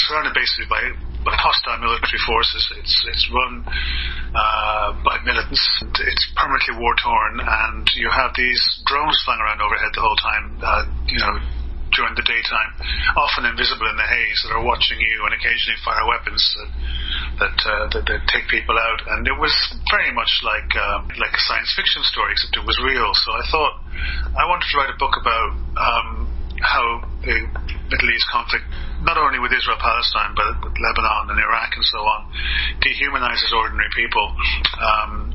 surrounded 0.08 0.34
basically 0.34 0.69
by 0.69 0.82
hostile 1.46 1.78
military 1.78 2.20
forces. 2.26 2.62
It's 2.78 2.94
it's 3.11 3.25
run 3.32 3.64
uh, 4.34 4.93
by 5.02 5.19
militants. 5.25 5.62
It's 6.06 6.26
permanently 6.37 6.78
war 6.78 6.94
torn, 7.02 7.40
and 7.40 7.84
you 7.94 8.11
have 8.11 8.32
these 8.37 8.61
drones 8.87 9.19
flying 9.25 9.40
around 9.40 9.61
overhead 9.61 9.93
the 9.94 10.05
whole 10.05 10.20
time. 10.20 10.44
Uh, 10.62 10.84
you 11.08 11.19
know, 11.19 11.34
during 11.94 12.12
the 12.19 12.26
daytime, 12.26 12.70
often 13.17 13.49
invisible 13.49 13.88
in 13.88 13.96
the 13.96 14.05
haze, 14.05 14.38
that 14.44 14.52
are 14.52 14.64
watching 14.64 15.00
you 15.00 15.25
and 15.25 15.32
occasionally 15.32 15.81
fire 15.81 16.05
weapons 16.05 16.43
that 16.58 16.70
that, 17.37 17.56
uh, 17.64 17.84
that, 17.93 18.05
that 18.08 18.20
take 18.28 18.49
people 18.49 18.76
out. 18.76 19.00
And 19.17 19.25
it 19.28 19.37
was 19.37 19.52
very 19.93 20.12
much 20.12 20.31
like 20.44 20.69
uh, 20.76 21.08
like 21.17 21.32
a 21.32 21.43
science 21.49 21.73
fiction 21.73 22.05
story, 22.05 22.37
except 22.37 22.56
it 22.56 22.67
was 22.67 22.76
real. 22.84 23.11
So 23.14 23.28
I 23.32 23.44
thought 23.49 23.75
I 24.37 24.44
wanted 24.49 24.67
to 24.69 24.75
write 24.76 24.93
a 24.93 24.99
book 25.00 25.17
about 25.17 25.50
um, 25.76 26.08
how 26.61 27.05
the 27.23 27.37
Middle 27.88 28.11
East 28.12 28.26
conflict, 28.32 28.64
not 29.02 29.16
only 29.19 29.38
with 29.38 29.52
Israel 29.52 29.76
Palestine, 29.81 30.32
but 30.37 30.46
with 30.64 30.76
Lebanon 30.78 31.32
and 31.34 31.38
Iraq 31.40 31.76
and 31.76 31.84
so 31.84 32.00
on, 32.00 32.20
dehumanizes 32.81 33.52
ordinary 33.52 33.90
people. 33.93 34.26
Um, 34.81 35.34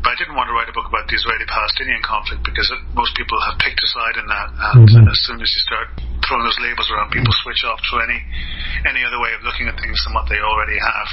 but 0.00 0.14
I 0.14 0.16
didn't 0.20 0.36
want 0.36 0.48
to 0.48 0.54
write 0.54 0.68
a 0.68 0.76
book 0.76 0.88
about 0.88 1.08
the 1.08 1.16
Israeli-Palestinian 1.16 2.04
conflict 2.04 2.44
because 2.44 2.68
it, 2.70 2.80
most 2.94 3.16
people 3.16 3.40
have 3.40 3.56
picked 3.58 3.80
a 3.80 3.88
side 3.88 4.16
in 4.20 4.26
that, 4.28 4.48
and 4.52 4.88
mm-hmm. 4.88 5.08
as 5.10 5.18
soon 5.24 5.40
as 5.40 5.48
you 5.50 5.62
start 5.64 5.88
throwing 6.24 6.44
those 6.44 6.60
labels 6.60 6.88
around, 6.88 7.12
people 7.12 7.32
switch 7.44 7.64
off 7.68 7.80
to 7.92 8.00
any 8.00 8.20
any 8.88 9.04
other 9.04 9.20
way 9.20 9.32
of 9.36 9.44
looking 9.44 9.68
at 9.68 9.76
things 9.80 9.96
than 10.04 10.12
what 10.12 10.28
they 10.28 10.40
already 10.40 10.76
have. 10.76 11.08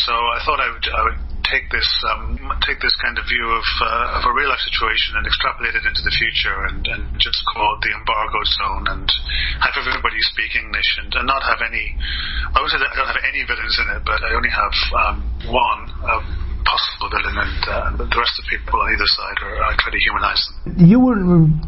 So 0.00 0.12
I 0.12 0.38
thought 0.44 0.60
I 0.60 0.68
would, 0.72 0.86
I 0.88 1.00
would 1.08 1.18
take 1.50 1.70
this 1.70 1.88
um, 2.10 2.38
take 2.66 2.80
this 2.82 2.94
kind 3.02 3.18
of 3.18 3.24
view 3.26 3.46
of, 3.46 3.66
uh, 3.82 4.18
of 4.18 4.22
a 4.26 4.32
real 4.34 4.50
life 4.50 4.62
situation 4.66 5.18
and 5.18 5.24
extrapolate 5.26 5.74
it 5.74 5.84
into 5.86 6.02
the 6.02 6.14
future 6.14 6.56
and, 6.70 6.82
and 6.86 7.02
just 7.22 7.38
call 7.54 7.78
it 7.78 7.80
the 7.86 7.92
embargo 7.94 8.40
zone 8.44 8.84
and 8.98 9.06
have 9.62 9.74
everybody 9.78 10.18
speak 10.32 10.54
English 10.58 10.90
and, 11.02 11.10
and 11.14 11.26
not 11.26 11.42
have 11.46 11.62
any 11.62 11.94
I 12.54 12.58
would 12.62 12.70
say 12.70 12.80
that 12.82 12.90
I 12.90 12.94
don't 12.98 13.10
have 13.10 13.22
any 13.26 13.42
villains 13.46 13.76
in 13.78 13.86
it 13.94 14.02
but 14.02 14.20
I 14.22 14.30
only 14.34 14.52
have 14.52 14.76
um, 14.94 15.16
one 15.50 15.82
uh, 16.02 16.22
possible 16.66 17.08
villain 17.14 17.36
and 17.38 17.62
uh, 17.70 18.04
the 18.10 18.18
rest 18.18 18.34
of 18.36 18.42
the 18.42 18.50
people 18.50 18.82
on 18.82 18.90
either 18.90 19.06
side 19.06 19.38
are 19.46 19.56
I 19.62 19.72
try 19.78 19.90
to 19.94 20.02
humanize 20.02 20.42
them. 20.42 20.82
You 20.82 20.98
were 20.98 21.18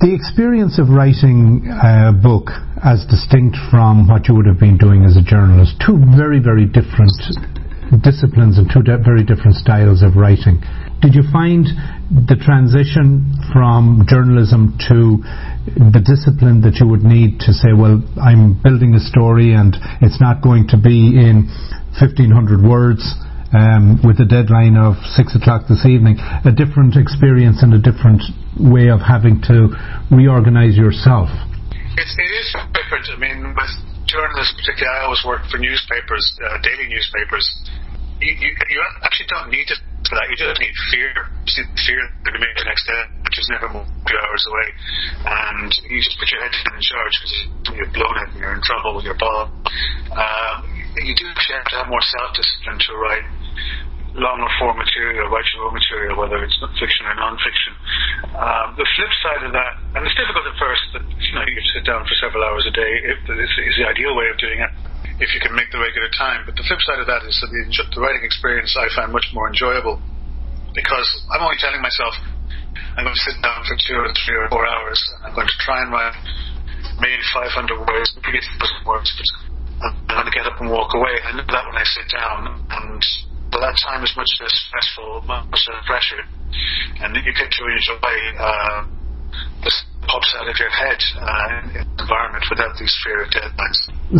the 0.02 0.10
experience 0.10 0.82
of 0.82 0.90
writing 0.90 1.70
a 1.70 2.10
book 2.10 2.50
as 2.82 3.06
distinct 3.06 3.54
from 3.70 4.10
what 4.10 4.26
you 4.26 4.34
would 4.34 4.50
have 4.50 4.58
been 4.58 4.76
doing 4.76 5.06
as 5.06 5.14
a 5.14 5.22
journalist 5.22 5.78
two 5.78 5.96
very 6.18 6.42
very 6.42 6.66
different 6.66 7.14
disciplines 7.96 8.58
and 8.58 8.68
two 8.68 8.84
very 8.84 9.24
different 9.24 9.56
styles 9.56 10.02
of 10.02 10.16
writing. 10.16 10.60
Did 11.00 11.14
you 11.14 11.22
find 11.32 11.64
the 12.10 12.36
transition 12.36 13.38
from 13.52 14.04
journalism 14.08 14.76
to 14.92 15.22
the 15.72 16.02
discipline 16.02 16.60
that 16.66 16.82
you 16.82 16.86
would 16.88 17.06
need 17.06 17.40
to 17.46 17.54
say, 17.54 17.72
well, 17.72 18.02
I'm 18.20 18.60
building 18.60 18.92
a 18.94 19.00
story 19.00 19.54
and 19.54 19.76
it's 20.02 20.20
not 20.20 20.42
going 20.42 20.68
to 20.74 20.78
be 20.78 21.16
in 21.16 21.48
1500 21.96 22.60
words 22.60 23.00
um, 23.54 24.00
with 24.04 24.20
a 24.20 24.28
deadline 24.28 24.76
of 24.76 25.00
six 25.16 25.32
o'clock 25.32 25.64
this 25.68 25.86
evening, 25.86 26.20
a 26.44 26.52
different 26.52 26.96
experience 26.96 27.64
and 27.64 27.72
a 27.72 27.80
different 27.80 28.20
way 28.60 28.92
of 28.92 29.00
having 29.00 29.40
to 29.48 29.72
reorganize 30.12 30.76
yourself? 30.76 31.32
It's, 31.96 32.14
it 32.18 32.30
is 32.30 32.48
different. 32.76 33.06
I 33.08 33.16
mean, 33.16 33.54
with 33.56 33.87
journalists, 34.48 34.56
particularly, 34.56 34.98
I 34.98 35.04
always 35.04 35.24
work 35.24 35.42
for 35.50 35.58
newspapers, 35.58 36.24
uh, 36.42 36.58
daily 36.62 36.88
newspapers. 36.88 37.44
You, 38.20 38.34
you, 38.34 38.50
you, 38.50 38.78
actually 39.02 39.30
don't 39.30 39.50
need 39.50 39.70
it 39.70 39.78
for 40.08 40.18
that. 40.18 40.26
You 40.30 40.36
just 40.36 40.60
need 40.60 40.74
fear. 40.90 41.14
You 41.14 41.46
just 41.46 41.58
need 41.58 41.70
fear 41.86 42.02
that 42.24 42.34
you 42.34 42.40
make 42.40 42.56
the 42.58 42.66
next 42.66 42.84
day, 42.86 43.02
which 43.22 43.38
is 43.38 43.46
never 43.50 43.68
more 43.70 43.86
than 43.86 43.94
two 44.10 44.18
hours 44.18 44.42
away. 44.50 44.68
And 45.22 45.70
you 45.86 46.02
just 46.02 46.18
put 46.18 46.28
your 46.30 46.42
head 46.42 46.50
in 46.50 46.82
charge 46.82 47.14
because 47.14 47.34
you're 47.78 47.92
blown 47.94 48.16
it 48.26 48.28
and 48.34 48.38
you're 48.42 48.54
in 48.58 48.62
trouble 48.66 48.98
with 48.98 49.06
your 49.06 49.18
boss. 49.18 49.50
Um, 50.10 50.66
you 50.98 51.14
do 51.14 51.24
actually 51.30 51.62
have 51.62 51.70
to 51.70 51.76
have 51.78 51.88
more 51.88 52.02
self-discipline 52.02 52.78
to 52.90 52.92
write 52.98 53.26
longer 54.18 54.50
form 54.58 54.76
material, 54.78 55.30
write 55.30 55.46
your 55.54 55.70
own 55.70 55.74
material, 55.74 56.18
whether 56.18 56.42
it's 56.42 56.58
fiction 56.80 57.06
or 57.06 57.14
non-fiction. 57.14 57.72
Um, 58.34 58.74
the 58.74 58.86
flip 58.98 59.12
side 59.22 59.42
of 59.46 59.52
that, 59.54 59.72
and 59.94 60.02
it's 60.02 60.16
difficult 60.18 60.46
at 60.48 60.56
first, 60.58 60.84
but 60.92 61.02
you 61.06 61.32
know 61.38 61.46
you 61.46 61.62
sit 61.74 61.86
down 61.86 62.02
for 62.02 62.14
several 62.18 62.42
hours 62.42 62.66
a 62.66 62.67
day. 62.78 62.90
It, 63.10 63.18
it's, 63.26 63.54
it's 63.58 63.78
the 63.82 63.86
ideal 63.90 64.14
way 64.14 64.30
of 64.30 64.38
doing 64.38 64.62
it 64.62 64.70
if 65.18 65.34
you 65.34 65.42
can 65.42 65.50
make 65.58 65.66
the 65.74 65.82
regular 65.82 66.06
time. 66.14 66.46
But 66.46 66.54
the 66.54 66.62
flip 66.62 66.78
side 66.86 67.02
of 67.02 67.10
that 67.10 67.26
is 67.26 67.34
that 67.42 67.50
the, 67.50 67.62
the 67.66 68.00
writing 68.00 68.22
experience 68.22 68.78
I 68.78 68.86
find 68.94 69.10
much 69.10 69.26
more 69.34 69.50
enjoyable 69.50 69.98
because 70.78 71.08
I'm 71.34 71.42
only 71.42 71.58
telling 71.58 71.82
myself 71.82 72.14
I'm 72.94 73.02
going 73.02 73.18
to 73.18 73.26
sit 73.26 73.38
down 73.42 73.66
for 73.66 73.74
two 73.74 73.98
or 73.98 74.10
three 74.22 74.38
or 74.38 74.46
four 74.50 74.62
hours 74.62 74.98
and 75.18 75.30
I'm 75.30 75.34
going 75.34 75.50
to 75.50 75.58
try 75.58 75.82
and 75.82 75.90
write 75.90 76.14
maybe 77.02 77.18
500 77.34 77.82
words, 77.82 78.14
maybe 78.22 78.38
1,000 78.38 78.86
words. 78.86 79.10
I'm 79.82 79.94
going 80.06 80.26
to 80.26 80.34
get 80.34 80.46
up 80.46 80.58
and 80.62 80.70
walk 80.70 80.94
away. 80.94 81.14
I 81.22 81.34
know 81.34 81.46
that 81.46 81.64
when 81.66 81.78
I 81.78 81.86
sit 81.86 82.06
down 82.10 82.62
and 82.70 83.02
but 83.50 83.64
that 83.64 83.80
time 83.80 84.04
is 84.04 84.12
much 84.12 84.28
less 84.40 84.52
stressful, 84.68 85.24
much 85.24 85.48
less 85.72 85.80
pressure, 85.88 86.20
and 87.00 87.16
you 87.16 87.32
get 87.32 87.48
to 87.48 87.62
enjoy 87.64 88.12
uh, 88.36 88.84
the 89.64 89.72
pops 90.08 90.34
out 90.40 90.48
of 90.48 90.56
your 90.56 90.72
head 90.72 90.98
uh, 91.20 91.84
environment 92.00 92.44
without 92.48 92.72
these 92.80 92.92
fear 93.04 93.22
of 93.22 93.30
deadlines. 93.30 93.78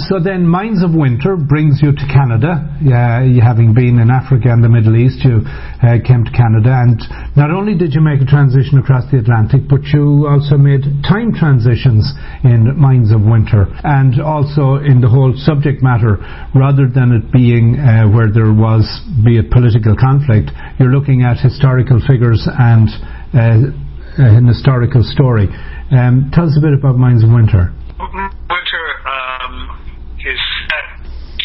So 0.09 0.21
then, 0.21 0.45
Minds 0.47 0.85
of 0.85 0.93
Winter 0.93 1.37
brings 1.37 1.81
you 1.81 1.97
to 1.97 2.05
Canada. 2.13 2.61
Uh, 2.61 3.25
having 3.41 3.73
been 3.73 3.99
in 3.99 4.13
Africa 4.13 4.53
and 4.53 4.63
the 4.63 4.69
Middle 4.69 4.97
East, 4.97 5.25
you 5.25 5.41
uh, 5.41 5.97
came 6.05 6.29
to 6.29 6.33
Canada, 6.37 6.77
and 6.77 7.01
not 7.35 7.51
only 7.51 7.73
did 7.73 7.97
you 7.97 8.05
make 8.05 8.21
a 8.21 8.29
transition 8.29 8.79
across 8.79 9.09
the 9.11 9.17
Atlantic, 9.17 9.65
but 9.65 9.81
you 9.89 10.29
also 10.29 10.61
made 10.61 10.85
time 11.09 11.33
transitions 11.33 12.05
in 12.45 12.77
Minds 12.77 13.09
of 13.11 13.25
Winter, 13.25 13.65
and 13.83 14.21
also 14.21 14.77
in 14.85 15.01
the 15.01 15.09
whole 15.09 15.33
subject 15.41 15.81
matter. 15.83 16.21
Rather 16.53 16.85
than 16.85 17.17
it 17.17 17.33
being 17.33 17.81
uh, 17.81 18.05
where 18.13 18.29
there 18.29 18.53
was, 18.53 18.85
be 19.25 19.41
it 19.41 19.49
political 19.51 19.97
conflict, 19.97 20.53
you're 20.77 20.93
looking 20.93 21.25
at 21.25 21.41
historical 21.41 21.97
figures 22.05 22.45
and 22.45 22.93
uh, 23.33 23.73
an 24.19 24.47
historical 24.47 25.03
story. 25.03 25.49
Um, 25.91 26.31
tell 26.35 26.45
us 26.45 26.55
a 26.59 26.61
bit 26.61 26.75
about 26.75 26.99
Minds 26.99 27.25
of 27.25 27.31
Winter. 27.31 27.73
Winter 27.99 28.87
um, 29.09 30.17
is 30.21 30.39
set 30.69 30.85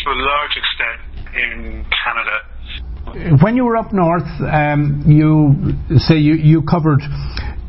to 0.04 0.10
a 0.10 0.18
large 0.20 0.52
extent 0.60 1.00
in 1.36 1.86
Canada. 2.04 3.40
When 3.42 3.56
you 3.56 3.64
were 3.64 3.78
up 3.78 3.94
north, 3.94 4.28
um, 4.42 5.04
you 5.08 6.00
say 6.00 6.18
you, 6.18 6.34
you 6.34 6.62
covered 6.64 7.00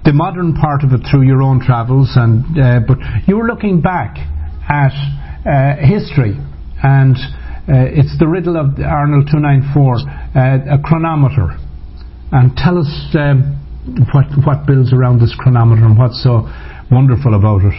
the 0.04 0.12
modern 0.12 0.54
part 0.54 0.82
of 0.82 0.92
it 0.92 1.06
through 1.08 1.22
your 1.22 1.42
own 1.42 1.60
travels, 1.60 2.10
and 2.16 2.42
uh, 2.58 2.80
but 2.86 2.98
you 3.28 3.36
were 3.36 3.46
looking 3.46 3.80
back 3.80 4.16
at 4.68 4.92
uh, 5.46 5.76
history, 5.78 6.34
and 6.82 7.16
uh, 7.70 7.86
it's 7.86 8.18
the 8.18 8.26
riddle 8.26 8.56
of 8.56 8.78
Arnold 8.80 9.28
294, 9.30 9.94
uh, 9.94 10.74
a 10.74 10.78
chronometer. 10.82 11.56
And 12.32 12.56
tell 12.56 12.78
us 12.78 12.90
um, 13.14 13.63
what 14.12 14.26
what 14.46 14.66
builds 14.66 14.92
around 14.92 15.20
this 15.20 15.34
chronometer 15.38 15.84
and 15.84 15.98
what's 15.98 16.22
so 16.22 16.48
wonderful 16.90 17.34
about 17.34 17.64
it? 17.64 17.76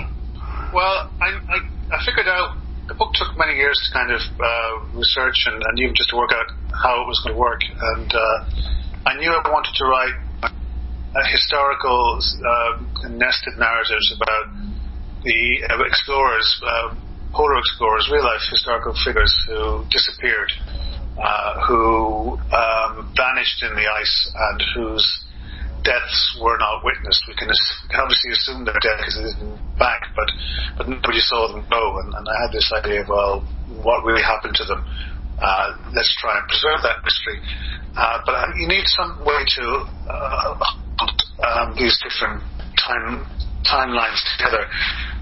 Well, 0.74 1.09
I, 1.21 1.33
I, 1.50 1.57
I 1.91 1.97
figured 2.05 2.27
out 2.27 2.57
the 2.88 2.93
book 2.93 3.13
took 3.13 3.33
many 3.38 3.57
years 3.57 3.74
to 3.81 3.89
kind 3.97 4.12
of 4.13 4.21
uh, 4.21 4.97
research 4.97 5.50
and, 5.50 5.57
and, 5.57 5.79
even 5.79 5.95
just 5.95 6.09
to 6.12 6.17
work 6.17 6.29
out 6.29 6.45
how 6.69 7.01
it 7.01 7.07
was 7.09 7.17
going 7.25 7.33
to 7.33 7.39
work. 7.39 7.62
And 7.65 8.09
uh, 8.13 9.09
I 9.09 9.17
knew 9.17 9.31
I 9.33 9.41
wanted 9.50 9.74
to 9.74 9.85
write 9.89 10.17
a 11.15 11.24
historical 11.25 12.19
uh, 12.21 13.09
nested 13.09 13.57
narratives 13.57 14.13
about 14.13 14.53
the 15.24 15.65
explorers, 15.89 16.62
uh, 16.62 16.95
polar 17.33 17.57
explorers, 17.57 18.07
real 18.12 18.24
life 18.24 18.41
historical 18.51 18.93
figures 19.03 19.33
who 19.47 19.83
disappeared, 19.89 20.51
uh, 21.17 21.65
who 21.65 22.38
um, 22.53 23.09
vanished 23.17 23.63
in 23.63 23.74
the 23.74 23.88
ice, 23.89 24.31
and 24.35 24.62
whose 24.75 25.25
deaths 25.86 26.38
were 26.42 26.58
not 26.58 26.84
witnessed. 26.84 27.24
We 27.30 27.38
can, 27.38 27.48
can 27.89 28.01
obviously 28.01 28.34
assume 28.34 28.65
their 28.65 28.82
death 28.82 29.00
because 29.00 29.15
they 29.22 29.30
didn't 29.30 29.62
back, 29.77 30.01
but 30.18 30.30
but 30.77 30.89
nobody 30.89 31.22
saw 31.22 31.54
them 31.54 31.63
go. 31.70 32.01
And, 32.01 32.13
and 32.13 32.25
I 32.25 32.36
had 32.42 32.51
this 32.51 32.68
idea 32.74 33.06
of 33.06 33.08
well, 33.08 33.46
what 33.86 34.04
really 34.04 34.25
happened 34.25 34.58
to 34.58 34.65
them? 34.65 34.82
Uh, 35.39 35.77
let's 35.94 36.12
try 36.20 36.39
and 36.39 36.48
preserve 36.50 36.82
that 36.82 37.04
mystery. 37.06 37.39
Uh, 37.96 38.20
but 38.25 38.34
uh, 38.36 38.51
you 38.58 38.68
need 38.68 38.84
some 38.88 39.24
way 39.24 39.39
to 39.56 39.65
uh, 40.10 40.56
um, 41.44 41.75
these 41.77 41.96
different 42.04 42.44
time 42.75 43.24
timelines 43.63 44.20
together. 44.36 44.65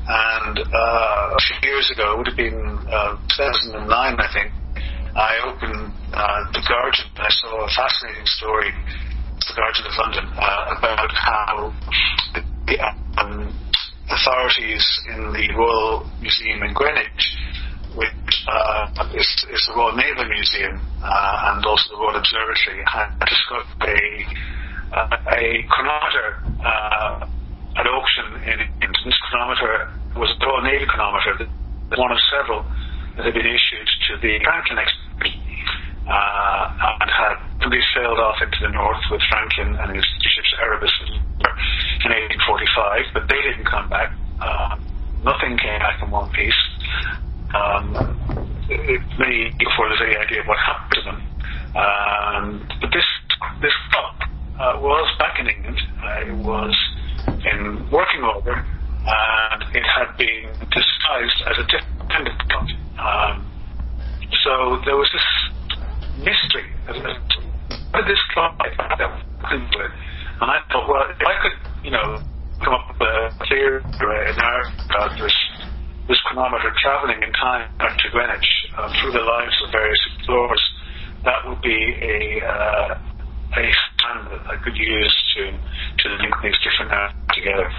And 0.06 0.60
uh, 0.60 1.38
a 1.38 1.40
few 1.40 1.70
years 1.70 1.92
ago, 1.94 2.14
it 2.14 2.18
would 2.18 2.28
have 2.28 2.38
been 2.38 2.60
uh, 2.92 3.16
2009, 3.38 3.88
I 3.88 4.30
think. 4.34 4.52
I 5.16 5.38
opened 5.46 5.94
the 6.58 6.62
Guardian 6.66 7.06
and 7.14 7.22
I 7.22 7.30
saw 7.30 7.66
a 7.66 7.70
fascinating 7.70 8.26
story 8.26 8.74
the 9.48 9.56
Guardian 9.56 9.86
of 9.88 9.96
London 10.00 10.26
uh, 10.38 10.78
about 10.78 11.12
how 11.12 11.74
the 12.68 12.76
um, 13.20 13.52
authorities 14.10 14.86
in 15.10 15.34
the 15.34 15.48
Royal 15.58 16.08
Museum 16.22 16.64
in 16.64 16.74
Greenwich, 16.74 17.24
which 17.96 18.32
uh, 18.48 19.16
is, 19.16 19.28
is, 19.52 19.62
the 19.68 19.74
Royal 19.76 19.96
Naval 19.96 20.28
Museum 20.30 20.80
uh, 21.04 21.52
and 21.54 21.66
also 21.66 21.92
the 21.92 22.00
Royal 22.00 22.16
Observatory, 22.16 22.84
had 22.88 23.12
discovered 23.20 23.84
a, 23.84 24.02
uh, 24.96 25.36
a 25.36 25.66
chronometer 25.68 26.28
uh, 26.64 27.28
at 27.80 27.86
auction 27.88 28.28
in 28.48 28.58
England. 28.80 28.96
This 29.06 29.20
chronometer 29.30 29.92
was 30.16 30.32
a 30.32 30.46
Royal 30.46 30.64
Navy 30.64 30.86
chronometer, 30.88 31.50
one 31.98 32.12
of 32.12 32.20
several 32.32 32.64
that 33.18 33.26
had 33.26 33.34
been 33.34 33.46
issued 33.46 33.90
to 34.10 34.18
the 34.22 34.40
Franklin 34.44 34.80
expedition 34.80 35.44
uh, 36.08 36.83
into 38.44 38.60
the 38.62 38.70
north 38.70 39.02
with 39.10 39.22
Franklin 39.30 39.76
and 39.80 39.96
his 39.96 40.06
ships 40.22 40.54
Erebus 40.62 40.92
in 41.08 42.12
1845, 42.12 43.14
but 43.14 43.24
they 43.30 43.42
didn't 43.42 43.66
come 43.66 43.90
back. 43.90 44.12
Uh, 44.40 44.76
nothing 45.24 45.58
came 45.58 45.80
back 45.80 46.04
in 46.04 46.12
one 46.12 46.30
piece. 46.32 46.62
Um, 47.56 47.96
many 49.20 49.54
before 49.60 49.88
there's 49.90 50.02
any 50.04 50.18
idea 50.18 50.42
of 50.42 50.48
what 50.48 50.58
happened 50.60 50.94
to 50.94 51.02
them. 51.08 51.20
Um, 51.76 52.68
but 52.82 52.90
this 52.92 53.06
this 53.62 53.74
clock 53.92 54.30
uh, 54.60 54.80
was 54.80 55.08
back 55.20 55.40
in 55.40 55.48
England. 55.48 55.80
Uh, 56.04 56.28
it 56.28 56.36
was 56.44 56.76
in 57.46 57.90
working 57.92 58.24
order, 58.24 58.66
and 59.06 59.76
it 59.76 59.84
had 59.84 60.18
been 60.18 60.50
disguised 60.72 61.40
as 61.48 61.56
a 61.60 61.66
dependent 61.68 62.40
clock. 62.50 62.68
Um, 63.00 63.46
so 64.44 64.82
there 64.86 64.98
was 64.98 65.10
this 65.14 65.28
mystery. 66.18 66.70
How 66.86 68.02
did 68.02 68.08
this 68.08 68.20
clock 68.34 68.60
into 69.52 69.80
it? 69.80 69.92
And 70.42 70.50
I 70.50 70.60
thought, 70.72 70.90
well, 70.90 71.06
if 71.10 71.22
I 71.22 71.36
could, 71.42 71.86
you 71.86 71.92
know, 71.92 72.20
come 72.64 72.74
up 72.74 72.96
with 73.00 73.48
a 73.64 73.80
clear 73.96 74.36
narrative 74.36 74.74
about 74.90 75.16
this 75.20 75.36
this 76.08 76.20
chronometer 76.28 76.72
traveling 76.84 77.24
in 77.24 77.32
time 77.32 77.72
back 77.78 77.98
to 77.98 78.10
Greenwich 78.12 78.50
uh, 78.76 78.92
through 79.00 79.14
the 79.14 79.24
lives 79.24 79.56
of 79.64 79.72
various 79.72 80.00
explorers, 80.16 80.62
that 81.24 81.48
would 81.48 81.62
be 81.62 81.80
a 82.04 82.44
uh, 82.44 83.00
a 83.56 83.64
stand 83.64 84.28
that 84.28 84.44
I 84.52 84.60
could 84.64 84.76
use 84.76 85.16
to 85.36 85.44
to 85.52 86.06
link 86.20 86.34
these 86.44 86.60
different 86.60 86.92
narratives 86.92 87.32
together. 87.32 87.70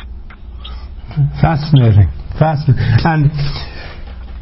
Fascinating, 1.41 2.09
fascinating, 2.41 2.81
and 3.05 3.31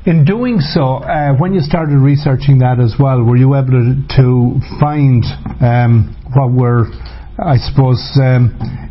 in 0.07 0.25
doing 0.25 0.59
so, 0.61 1.03
uh, 1.03 1.35
when 1.39 1.55
you 1.55 1.61
started 1.61 1.99
researching 1.99 2.59
that 2.59 2.79
as 2.81 2.95
well, 2.99 3.23
were 3.23 3.37
you 3.37 3.55
able 3.55 3.71
to, 3.71 4.03
to 4.19 4.59
find 4.81 5.23
um, 5.61 6.17
what 6.35 6.51
were, 6.51 6.87
I 7.39 7.57
suppose, 7.59 8.03
um, 8.19 8.91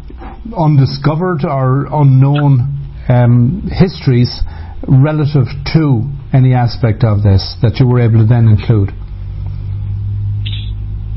undiscovered 0.49 1.45
or 1.45 1.87
unknown 1.91 2.81
um, 3.09 3.69
histories 3.71 4.41
relative 4.87 5.45
to 5.73 6.09
any 6.33 6.53
aspect 6.53 7.03
of 7.03 7.23
this 7.23 7.55
that 7.61 7.77
you 7.79 7.85
were 7.85 8.01
able 8.01 8.19
to 8.19 8.25
then 8.25 8.47
include? 8.47 8.89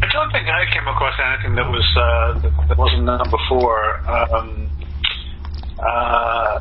I 0.02 0.06
don't 0.12 0.30
think 0.30 0.46
I 0.48 0.68
came 0.72 0.86
across 0.86 1.16
anything 1.16 1.54
that 1.56 1.68
was 1.70 1.86
uh, 1.96 2.68
that, 2.68 2.78
wasn't 2.78 3.06
done 3.06 3.30
before. 3.30 3.98
Um, 4.04 4.70
uh, 5.78 6.60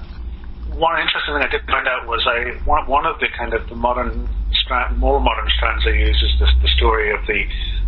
one 0.74 1.00
interesting 1.02 1.36
thing 1.36 1.44
I 1.44 1.52
did 1.52 1.62
find 1.68 1.88
out 1.88 2.08
was 2.08 2.26
I 2.26 2.58
one, 2.66 2.88
one 2.88 3.06
of 3.06 3.20
the 3.20 3.28
kind 3.38 3.54
of 3.54 3.68
the 3.70 3.76
modern 3.76 4.30
strand, 4.64 4.98
more 4.98 5.20
modern 5.20 5.50
strands 5.58 5.86
I 5.86 5.92
use 5.92 6.18
is 6.24 6.34
the 6.40 6.70
story 6.78 7.12
of 7.12 7.26
the 7.28 7.44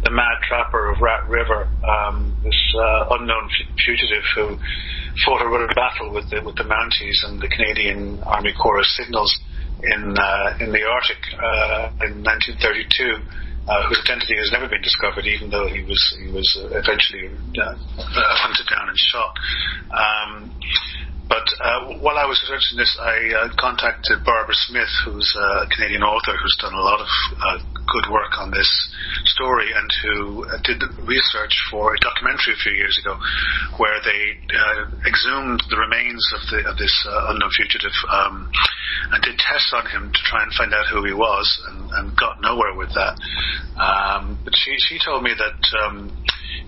the 0.05 0.11
mad 0.13 0.37
trapper 0.47 0.93
of 0.93 1.01
Rat 1.01 1.27
River, 1.27 1.67
um, 1.81 2.37
this 2.43 2.61
uh, 2.77 3.17
unknown 3.17 3.49
fugitive 3.83 4.23
who 4.35 4.55
fought 5.25 5.41
a 5.41 5.49
running 5.49 5.73
battle 5.73 6.13
with 6.13 6.29
the 6.29 6.45
with 6.45 6.55
the 6.55 6.63
Mounties 6.63 7.25
and 7.25 7.41
the 7.41 7.49
Canadian 7.49 8.21
Army 8.21 8.53
Corps 8.53 8.79
of 8.79 8.85
signals 8.85 9.33
in 9.81 10.13
uh, 10.13 10.61
in 10.61 10.69
the 10.71 10.85
Arctic 10.85 11.19
uh, 11.33 12.05
in 12.05 12.21
1932. 12.21 13.17
Uh, 13.65 13.81
whose 13.89 13.97
identity 14.05 14.37
has 14.37 14.53
never 14.53 14.69
been 14.69 14.85
discovered, 14.85 15.25
even 15.25 15.49
though 15.49 15.65
he 15.65 15.81
was 15.81 15.97
he 16.21 16.29
was 16.29 16.45
eventually 16.69 17.33
uh, 17.57 17.73
hunted 17.97 18.69
down 18.69 18.85
and 18.85 18.99
shot. 19.09 19.33
Um, 19.89 20.53
but 21.25 21.49
uh, 21.57 21.97
while 21.97 22.21
I 22.21 22.29
was 22.29 22.37
researching 22.45 22.77
this, 22.77 22.93
I 23.01 23.17
uh, 23.33 23.49
contacted 23.57 24.21
Barbara 24.21 24.53
Smith, 24.69 24.93
who's 25.05 25.25
a 25.33 25.65
Canadian 25.73 26.05
author 26.05 26.37
who's 26.37 26.57
done 26.61 26.77
a 26.77 26.85
lot 26.85 27.01
of 27.01 27.09
uh, 27.41 27.57
good 27.95 28.11
work 28.11 28.35
on 28.39 28.51
this 28.51 28.67
story 29.23 29.71
and 29.71 29.89
who 30.03 30.43
uh, 30.43 30.59
did 30.67 30.83
research 31.07 31.55
for 31.71 31.95
a 31.95 31.99
documentary 32.03 32.51
a 32.51 32.59
few 32.59 32.75
years 32.75 32.99
ago 32.99 33.15
where 33.79 34.03
they 34.03 34.35
uh, 34.51 34.83
exhumed 35.07 35.63
the 35.71 35.79
remains 35.79 36.19
of, 36.35 36.41
the, 36.51 36.59
of 36.67 36.75
this 36.77 36.91
uh, 37.07 37.31
unknown 37.31 37.51
fugitive 37.55 37.95
um, 38.11 38.51
and 39.11 39.23
did 39.23 39.39
tests 39.39 39.71
on 39.71 39.87
him 39.87 40.11
to 40.11 40.19
try 40.27 40.43
and 40.43 40.51
find 40.53 40.73
out 40.73 40.85
who 40.91 41.05
he 41.05 41.13
was 41.13 41.47
and, 41.71 41.89
and 41.91 42.17
got 42.19 42.41
nowhere 42.41 42.75
with 42.75 42.91
that. 42.95 43.15
Um, 43.79 44.39
but 44.43 44.53
she, 44.55 44.75
she 44.77 44.99
told 44.99 45.23
me 45.23 45.31
that 45.31 45.59
um, 45.87 46.11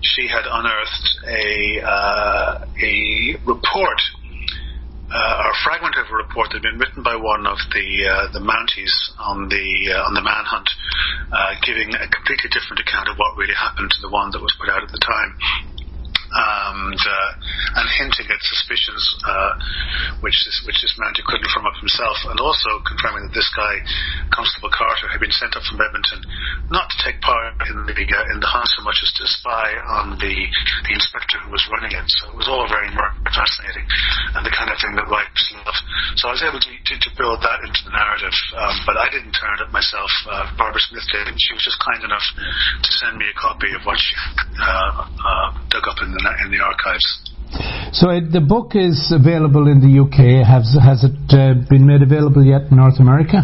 she 0.00 0.28
had 0.28 0.48
unearthed 0.48 1.08
a, 1.28 1.82
uh, 1.84 2.64
a 2.64 3.36
report 3.44 4.00
uh, 5.10 5.42
or 5.44 5.50
a 5.50 5.60
fragment 5.64 5.96
of 5.96 6.06
a 6.12 6.16
report 6.16 6.52
that 6.52 6.60
had 6.60 6.68
been 6.68 6.78
written 6.78 7.02
by 7.02 7.16
one 7.16 7.46
of 7.46 7.56
the 7.72 7.88
uh, 8.04 8.28
the 8.32 8.44
Mounties 8.44 8.92
on 9.18 9.48
the 9.48 9.66
uh, 9.96 10.04
on 10.04 10.12
the 10.12 10.24
manhunt, 10.24 10.68
uh, 11.32 11.56
giving 11.64 11.94
a 11.96 12.08
completely 12.12 12.52
different 12.52 12.80
account 12.84 13.08
of 13.08 13.16
what 13.16 13.36
really 13.40 13.56
happened 13.56 13.88
to 13.88 14.00
the 14.04 14.12
one 14.12 14.30
that 14.32 14.44
was 14.44 14.52
put 14.60 14.68
out 14.68 14.84
at 14.84 14.92
the 14.92 15.00
time 15.00 15.32
and, 16.68 16.98
uh, 16.98 17.30
and 17.80 17.86
hinting 17.96 18.28
at 18.28 18.40
suspicions 18.42 19.02
uh, 19.24 19.52
which 20.20 20.36
this 20.44 20.62
which 20.66 20.80
this 20.82 20.94
couldn't 21.28 21.50
firm 21.52 21.66
up 21.66 21.76
himself, 21.78 22.16
and 22.28 22.40
also 22.40 22.80
confirming 22.84 23.28
that 23.28 23.34
this 23.36 23.48
guy, 23.52 23.80
Constable 24.32 24.72
Carter, 24.72 25.08
had 25.08 25.20
been 25.20 25.34
sent 25.34 25.54
up 25.56 25.64
from 25.68 25.80
Edmonton 25.80 26.20
not 26.72 26.88
to 26.88 26.96
take 27.04 27.20
part 27.20 27.54
in 27.68 27.84
the 27.84 27.94
uh, 27.94 28.34
in 28.34 28.38
the 28.40 28.48
hunt 28.48 28.68
so 28.72 28.82
much 28.82 29.00
as 29.04 29.12
to 29.16 29.24
spy 29.28 29.68
on 30.00 30.16
the 30.18 30.34
the 30.88 30.92
inspector 30.92 31.36
who 31.44 31.52
was 31.52 31.64
running 31.72 31.92
it. 31.92 32.06
So 32.20 32.32
it 32.32 32.36
was 32.36 32.48
all 32.48 32.64
very 32.68 32.88
fascinating, 33.28 33.86
and 34.36 34.42
the 34.44 34.54
kind 34.54 34.72
of 34.72 34.76
thing 34.80 34.96
that 34.96 35.06
writers 35.08 35.44
love. 35.64 35.78
So 36.16 36.28
I 36.28 36.32
was 36.34 36.44
able 36.44 36.60
to 36.60 36.70
to, 36.72 36.94
to 36.96 37.10
build 37.16 37.44
that 37.44 37.60
into 37.64 37.80
the 37.84 37.92
narrative, 37.92 38.36
um, 38.56 38.74
but 38.88 38.96
I 38.96 39.12
didn't 39.12 39.36
turn 39.36 39.60
it 39.60 39.70
myself. 39.70 40.10
Uh, 40.24 40.48
Barbara 40.56 40.80
Smith 40.88 41.06
did, 41.12 41.28
and 41.28 41.36
she 41.38 41.52
was 41.54 41.64
just 41.64 41.78
kind 41.80 42.02
enough 42.04 42.24
to 42.82 42.90
send 43.04 43.20
me 43.20 43.28
a 43.28 43.36
copy 43.36 43.70
of 43.76 43.84
what 43.84 44.00
she 44.00 44.12
uh, 44.58 45.04
uh, 45.04 45.48
dug 45.70 45.84
up 45.88 45.98
in 46.02 46.12
the 46.12 46.20
the, 46.20 46.32
in 46.44 46.48
the 46.50 46.60
archives. 46.64 47.06
So 47.92 48.10
it, 48.10 48.30
the 48.30 48.44
book 48.44 48.76
is 48.76 49.12
available 49.12 49.68
in 49.68 49.80
the 49.80 49.92
UK. 50.04 50.44
Has 50.44 50.76
has 50.76 51.04
it 51.04 51.16
uh, 51.32 51.64
been 51.68 51.86
made 51.86 52.02
available 52.02 52.44
yet 52.44 52.68
in 52.70 52.76
North 52.76 53.00
America? 53.00 53.40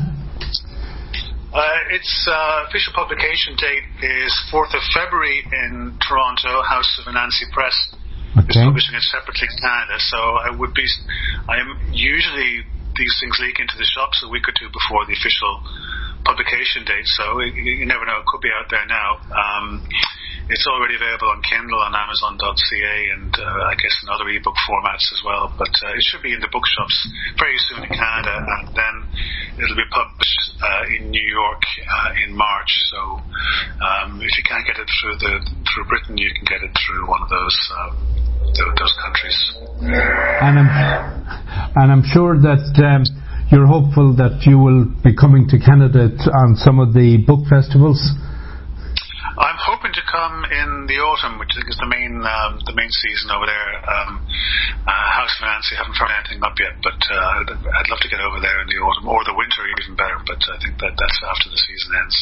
Uh, 1.54 1.94
its 1.94 2.10
uh, 2.26 2.66
official 2.66 2.92
publication 2.98 3.54
date 3.54 3.86
is 4.02 4.34
4th 4.50 4.74
of 4.74 4.82
February 4.90 5.38
in 5.38 5.94
Toronto, 6.02 6.66
House 6.66 6.98
of 6.98 7.06
Anansi 7.06 7.46
Press. 7.54 7.78
Okay. 8.34 8.58
Is 8.58 8.66
publishing 8.66 8.98
it 8.98 9.06
separately 9.06 9.46
in 9.46 9.54
Canada. 9.62 9.94
So 10.10 10.18
I 10.18 10.50
would 10.50 10.74
be, 10.74 10.82
I 11.46 11.62
am 11.62 11.94
usually 11.94 12.66
these 12.98 13.14
things 13.22 13.38
leak 13.38 13.62
into 13.62 13.78
the 13.78 13.86
shops 13.86 14.18
a 14.26 14.28
week 14.28 14.50
or 14.50 14.54
two 14.58 14.66
before 14.66 15.06
the 15.06 15.14
official 15.14 15.62
publication 16.26 16.82
date. 16.82 17.06
So 17.06 17.38
you, 17.38 17.86
you 17.86 17.86
never 17.86 18.02
know; 18.02 18.18
it 18.18 18.26
could 18.26 18.42
be 18.42 18.50
out 18.50 18.66
there 18.70 18.86
now. 18.90 19.22
Um, 19.30 19.83
it's 20.48 20.66
already 20.68 20.96
available 20.96 21.32
on 21.32 21.40
Kindle 21.40 21.80
on 21.80 21.96
Amazon.ca 21.96 22.96
and 23.16 23.32
uh, 23.32 23.72
I 23.72 23.74
guess 23.80 23.96
in 24.04 24.12
other 24.12 24.28
ebook 24.28 24.56
formats 24.68 25.08
as 25.08 25.20
well. 25.24 25.48
But 25.56 25.72
uh, 25.72 25.96
it 25.96 26.04
should 26.04 26.20
be 26.20 26.36
in 26.36 26.40
the 26.44 26.52
bookshops 26.52 26.96
very 27.40 27.56
soon 27.68 27.80
in 27.80 27.92
Canada, 27.92 28.44
and 28.44 28.68
then 28.76 28.94
it'll 29.56 29.78
be 29.78 29.88
published 29.88 30.40
uh, 30.60 30.96
in 31.00 31.08
New 31.08 31.24
York 31.24 31.64
uh, 31.64 32.24
in 32.28 32.36
March. 32.36 32.68
So 32.92 33.00
um, 33.80 34.20
if 34.20 34.32
you 34.36 34.44
can't 34.44 34.66
get 34.68 34.76
it 34.76 34.88
through 35.00 35.16
the 35.16 35.32
through 35.64 35.86
Britain, 35.88 36.20
you 36.20 36.28
can 36.36 36.44
get 36.44 36.60
it 36.60 36.72
through 36.76 37.08
one 37.08 37.22
of 37.22 37.30
those. 37.30 37.58
Uh, 37.72 37.90
those 38.54 38.94
countries, 39.02 39.34
and 39.80 40.60
I'm, 40.60 40.70
and 41.74 41.90
I'm 41.90 42.04
sure 42.06 42.38
that 42.38 42.62
um, 42.78 43.02
you're 43.50 43.66
hopeful 43.66 44.14
that 44.14 44.46
you 44.46 44.58
will 44.58 44.84
be 45.02 45.10
coming 45.10 45.48
to 45.48 45.58
Canada 45.58 46.14
on 46.30 46.54
some 46.54 46.78
of 46.78 46.94
the 46.94 47.18
book 47.26 47.48
festivals 47.50 47.98
I'm 49.34 49.58
hoping 49.58 49.90
to 49.90 50.04
come 50.06 50.46
in 50.46 50.86
the 50.86 51.02
autumn, 51.02 51.42
which 51.42 51.50
I 51.58 51.62
think 51.62 51.74
is 51.74 51.80
the 51.82 51.90
main 51.90 52.22
um, 52.22 52.62
the 52.62 52.74
main 52.74 52.90
season 52.90 53.34
over 53.34 53.50
there. 53.50 53.70
Um, 53.82 54.22
uh, 54.86 55.06
House 55.10 55.34
of 55.42 55.50
Anansi 55.50 55.74
haven't 55.74 55.98
found 55.98 56.14
anything 56.14 56.38
up 56.46 56.54
yet, 56.54 56.78
but 56.86 56.94
uh, 56.94 57.42
I'd 57.82 57.90
love 57.90 57.98
to 57.98 58.10
get 58.10 58.22
over 58.22 58.38
there 58.38 58.62
in 58.62 58.70
the 58.70 58.78
autumn 58.78 59.10
or 59.10 59.26
the 59.26 59.34
winter, 59.34 59.66
even 59.74 59.98
better. 59.98 60.22
But 60.22 60.38
I 60.38 60.56
think 60.62 60.78
that 60.78 60.94
that's 60.94 61.18
after 61.26 61.50
the 61.50 61.58
season 61.58 61.90
ends. 61.98 62.16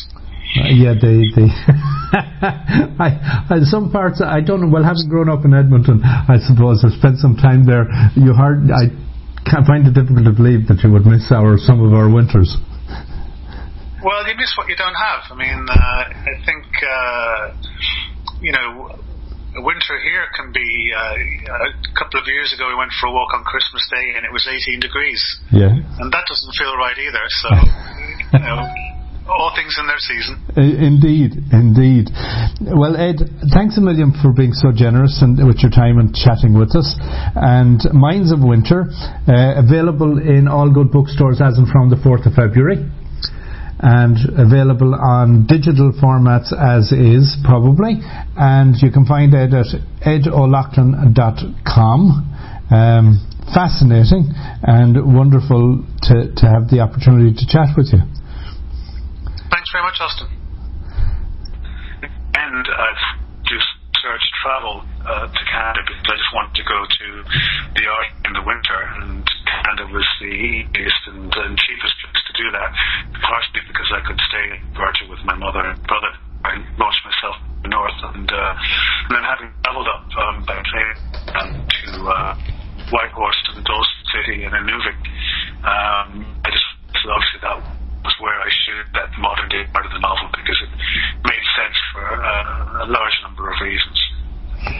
Uh, 0.52 0.72
yeah, 0.72 0.94
they, 0.96 1.28
they 1.36 1.48
I, 2.96 3.08
I, 3.48 3.56
some 3.68 3.92
parts 3.92 4.24
I 4.24 4.40
don't 4.40 4.64
know. 4.64 4.72
Well, 4.72 4.84
having 4.84 5.08
grown 5.12 5.28
up 5.28 5.44
in 5.44 5.52
Edmonton, 5.52 6.00
I 6.04 6.40
suppose 6.40 6.80
I 6.80 6.88
spent 6.96 7.20
some 7.20 7.36
time 7.36 7.68
there. 7.68 7.92
You 8.16 8.32
hard 8.32 8.72
I 8.72 8.88
can't 9.44 9.68
find 9.68 9.84
it 9.84 9.92
difficult 9.92 10.24
to 10.24 10.32
believe 10.32 10.64
that 10.72 10.80
you 10.80 10.88
would 10.96 11.04
miss 11.04 11.28
our 11.28 11.60
some 11.60 11.84
of 11.84 11.92
our 11.92 12.08
winters. 12.08 12.56
Well, 14.02 14.26
you 14.26 14.34
miss 14.34 14.50
what 14.58 14.66
you 14.66 14.74
don't 14.74 14.98
have. 14.98 15.30
I 15.30 15.36
mean, 15.38 15.62
uh, 15.70 16.02
I 16.10 16.34
think 16.42 16.66
uh, 16.82 17.54
you 18.42 18.50
know 18.50 18.98
winter 19.62 19.96
here 20.02 20.26
can 20.34 20.50
be. 20.50 20.66
Uh, 20.90 21.70
a 21.70 21.94
couple 21.94 22.18
of 22.18 22.26
years 22.26 22.52
ago, 22.52 22.66
we 22.66 22.74
went 22.74 22.90
for 22.98 23.06
a 23.06 23.12
walk 23.12 23.30
on 23.34 23.44
Christmas 23.44 23.86
Day, 23.94 24.18
and 24.18 24.26
it 24.26 24.32
was 24.32 24.42
18 24.50 24.80
degrees. 24.80 25.22
Yeah, 25.52 25.70
and 25.70 26.10
that 26.10 26.24
doesn't 26.26 26.54
feel 26.58 26.74
right 26.76 26.98
either. 26.98 27.26
So, 27.30 27.48
you 28.38 28.44
know. 28.44 28.66
All 29.22 29.54
things 29.54 29.78
in 29.78 29.86
their 29.86 30.02
season. 30.02 30.34
Indeed, 30.58 31.38
indeed. 31.54 32.10
Well, 32.58 32.98
Ed, 32.98 33.22
thanks 33.54 33.78
a 33.78 33.80
million 33.80 34.12
for 34.20 34.34
being 34.34 34.52
so 34.52 34.72
generous 34.74 35.22
and 35.22 35.38
with 35.46 35.62
your 35.62 35.70
time 35.70 36.02
and 36.02 36.12
chatting 36.12 36.58
with 36.58 36.74
us. 36.74 36.98
And 37.38 37.78
Minds 37.94 38.32
of 38.32 38.42
Winter, 38.42 38.90
uh, 38.90 39.62
available 39.62 40.18
in 40.18 40.48
all 40.48 40.74
good 40.74 40.90
bookstores 40.90 41.40
as 41.40 41.56
and 41.56 41.70
from 41.70 41.88
the 41.88 42.02
4th 42.02 42.26
of 42.26 42.34
February 42.34 42.82
and 43.82 44.16
available 44.38 44.94
on 44.94 45.44
digital 45.46 45.92
formats 45.92 46.52
as 46.54 46.92
is, 46.92 47.36
probably. 47.44 48.00
And 48.36 48.76
you 48.80 48.90
can 48.90 49.04
find 49.04 49.34
it 49.34 49.52
at 49.52 49.66
edoloughlin.com. 50.06 52.28
Um, 52.70 53.18
fascinating 53.52 54.32
and 54.62 54.96
wonderful 55.14 55.84
to, 56.08 56.32
to 56.32 56.46
have 56.46 56.70
the 56.70 56.80
opportunity 56.80 57.34
to 57.34 57.44
chat 57.44 57.76
with 57.76 57.92
you. 57.92 58.00
Thanks 59.50 59.70
very 59.74 59.84
much, 59.84 60.00
Austin. 60.00 60.28
And 62.32 62.64
I've 62.64 63.04
just 63.44 63.68
searched 64.00 64.32
travel 64.42 64.82
uh, 65.04 65.28
to 65.30 65.42
Canada 65.52 65.84
because 65.86 66.02
I 66.06 66.16
just 66.16 66.32
wanted 66.34 66.56
to 66.58 66.64
go 66.64 66.82
to 66.82 67.22
the 67.76 67.86
art 67.86 68.10
in 68.24 68.32
the 68.32 68.42
winter, 68.42 68.82
and 68.98 69.22
Canada 69.46 69.86
was 69.92 70.08
the 70.18 70.32
easiest 70.32 71.06
and, 71.12 71.28
and 71.28 71.54
cheapest 71.58 71.94
place 72.02 72.02
to 72.02 72.11
do 72.42 72.50
that, 72.50 72.70
partially 73.22 73.62
because 73.70 73.86
I 73.94 74.02
could 74.02 74.18
stay 74.26 74.58
in 74.58 74.60
Georgia 74.74 75.06
with 75.06 75.22
my 75.22 75.38
mother 75.38 75.62
and 75.62 75.78
brother. 75.86 76.10
I 76.42 76.58
launched 76.74 77.06
myself 77.06 77.38
north, 77.70 77.94
and, 78.02 78.26
uh, 78.26 78.54
and 79.06 79.12
then 79.14 79.22
having 79.22 79.50
traveled 79.62 79.86
up 79.86 80.02
um, 80.18 80.42
by 80.42 80.58
train 80.66 80.90
um, 81.38 81.50
to 81.54 81.88
uh, 82.10 82.34
Whitehorse 82.90 83.38
to 83.46 83.54
the 83.54 83.62
Dawson 83.62 84.02
City 84.10 84.42
and 84.44 84.52
then 84.52 84.66
um, 85.62 86.26
I 86.42 86.50
just 86.50 86.66
obviously 87.06 87.40
that 87.46 87.56
was 88.02 88.14
where 88.18 88.34
I 88.34 88.50
shoot 88.50 88.86
that 88.98 89.14
modern 89.18 89.48
day 89.48 89.62
part 89.70 89.86
of 89.86 89.92
the 89.94 90.02
novel 90.02 90.26
because 90.34 90.58
it 90.58 90.70
made 91.22 91.44
sense 91.54 91.78
for 91.94 92.02
uh, 92.02 92.84
a 92.84 92.86
large 92.90 93.16
number 93.22 93.46
of 93.46 93.56
reasons. 93.62 94.01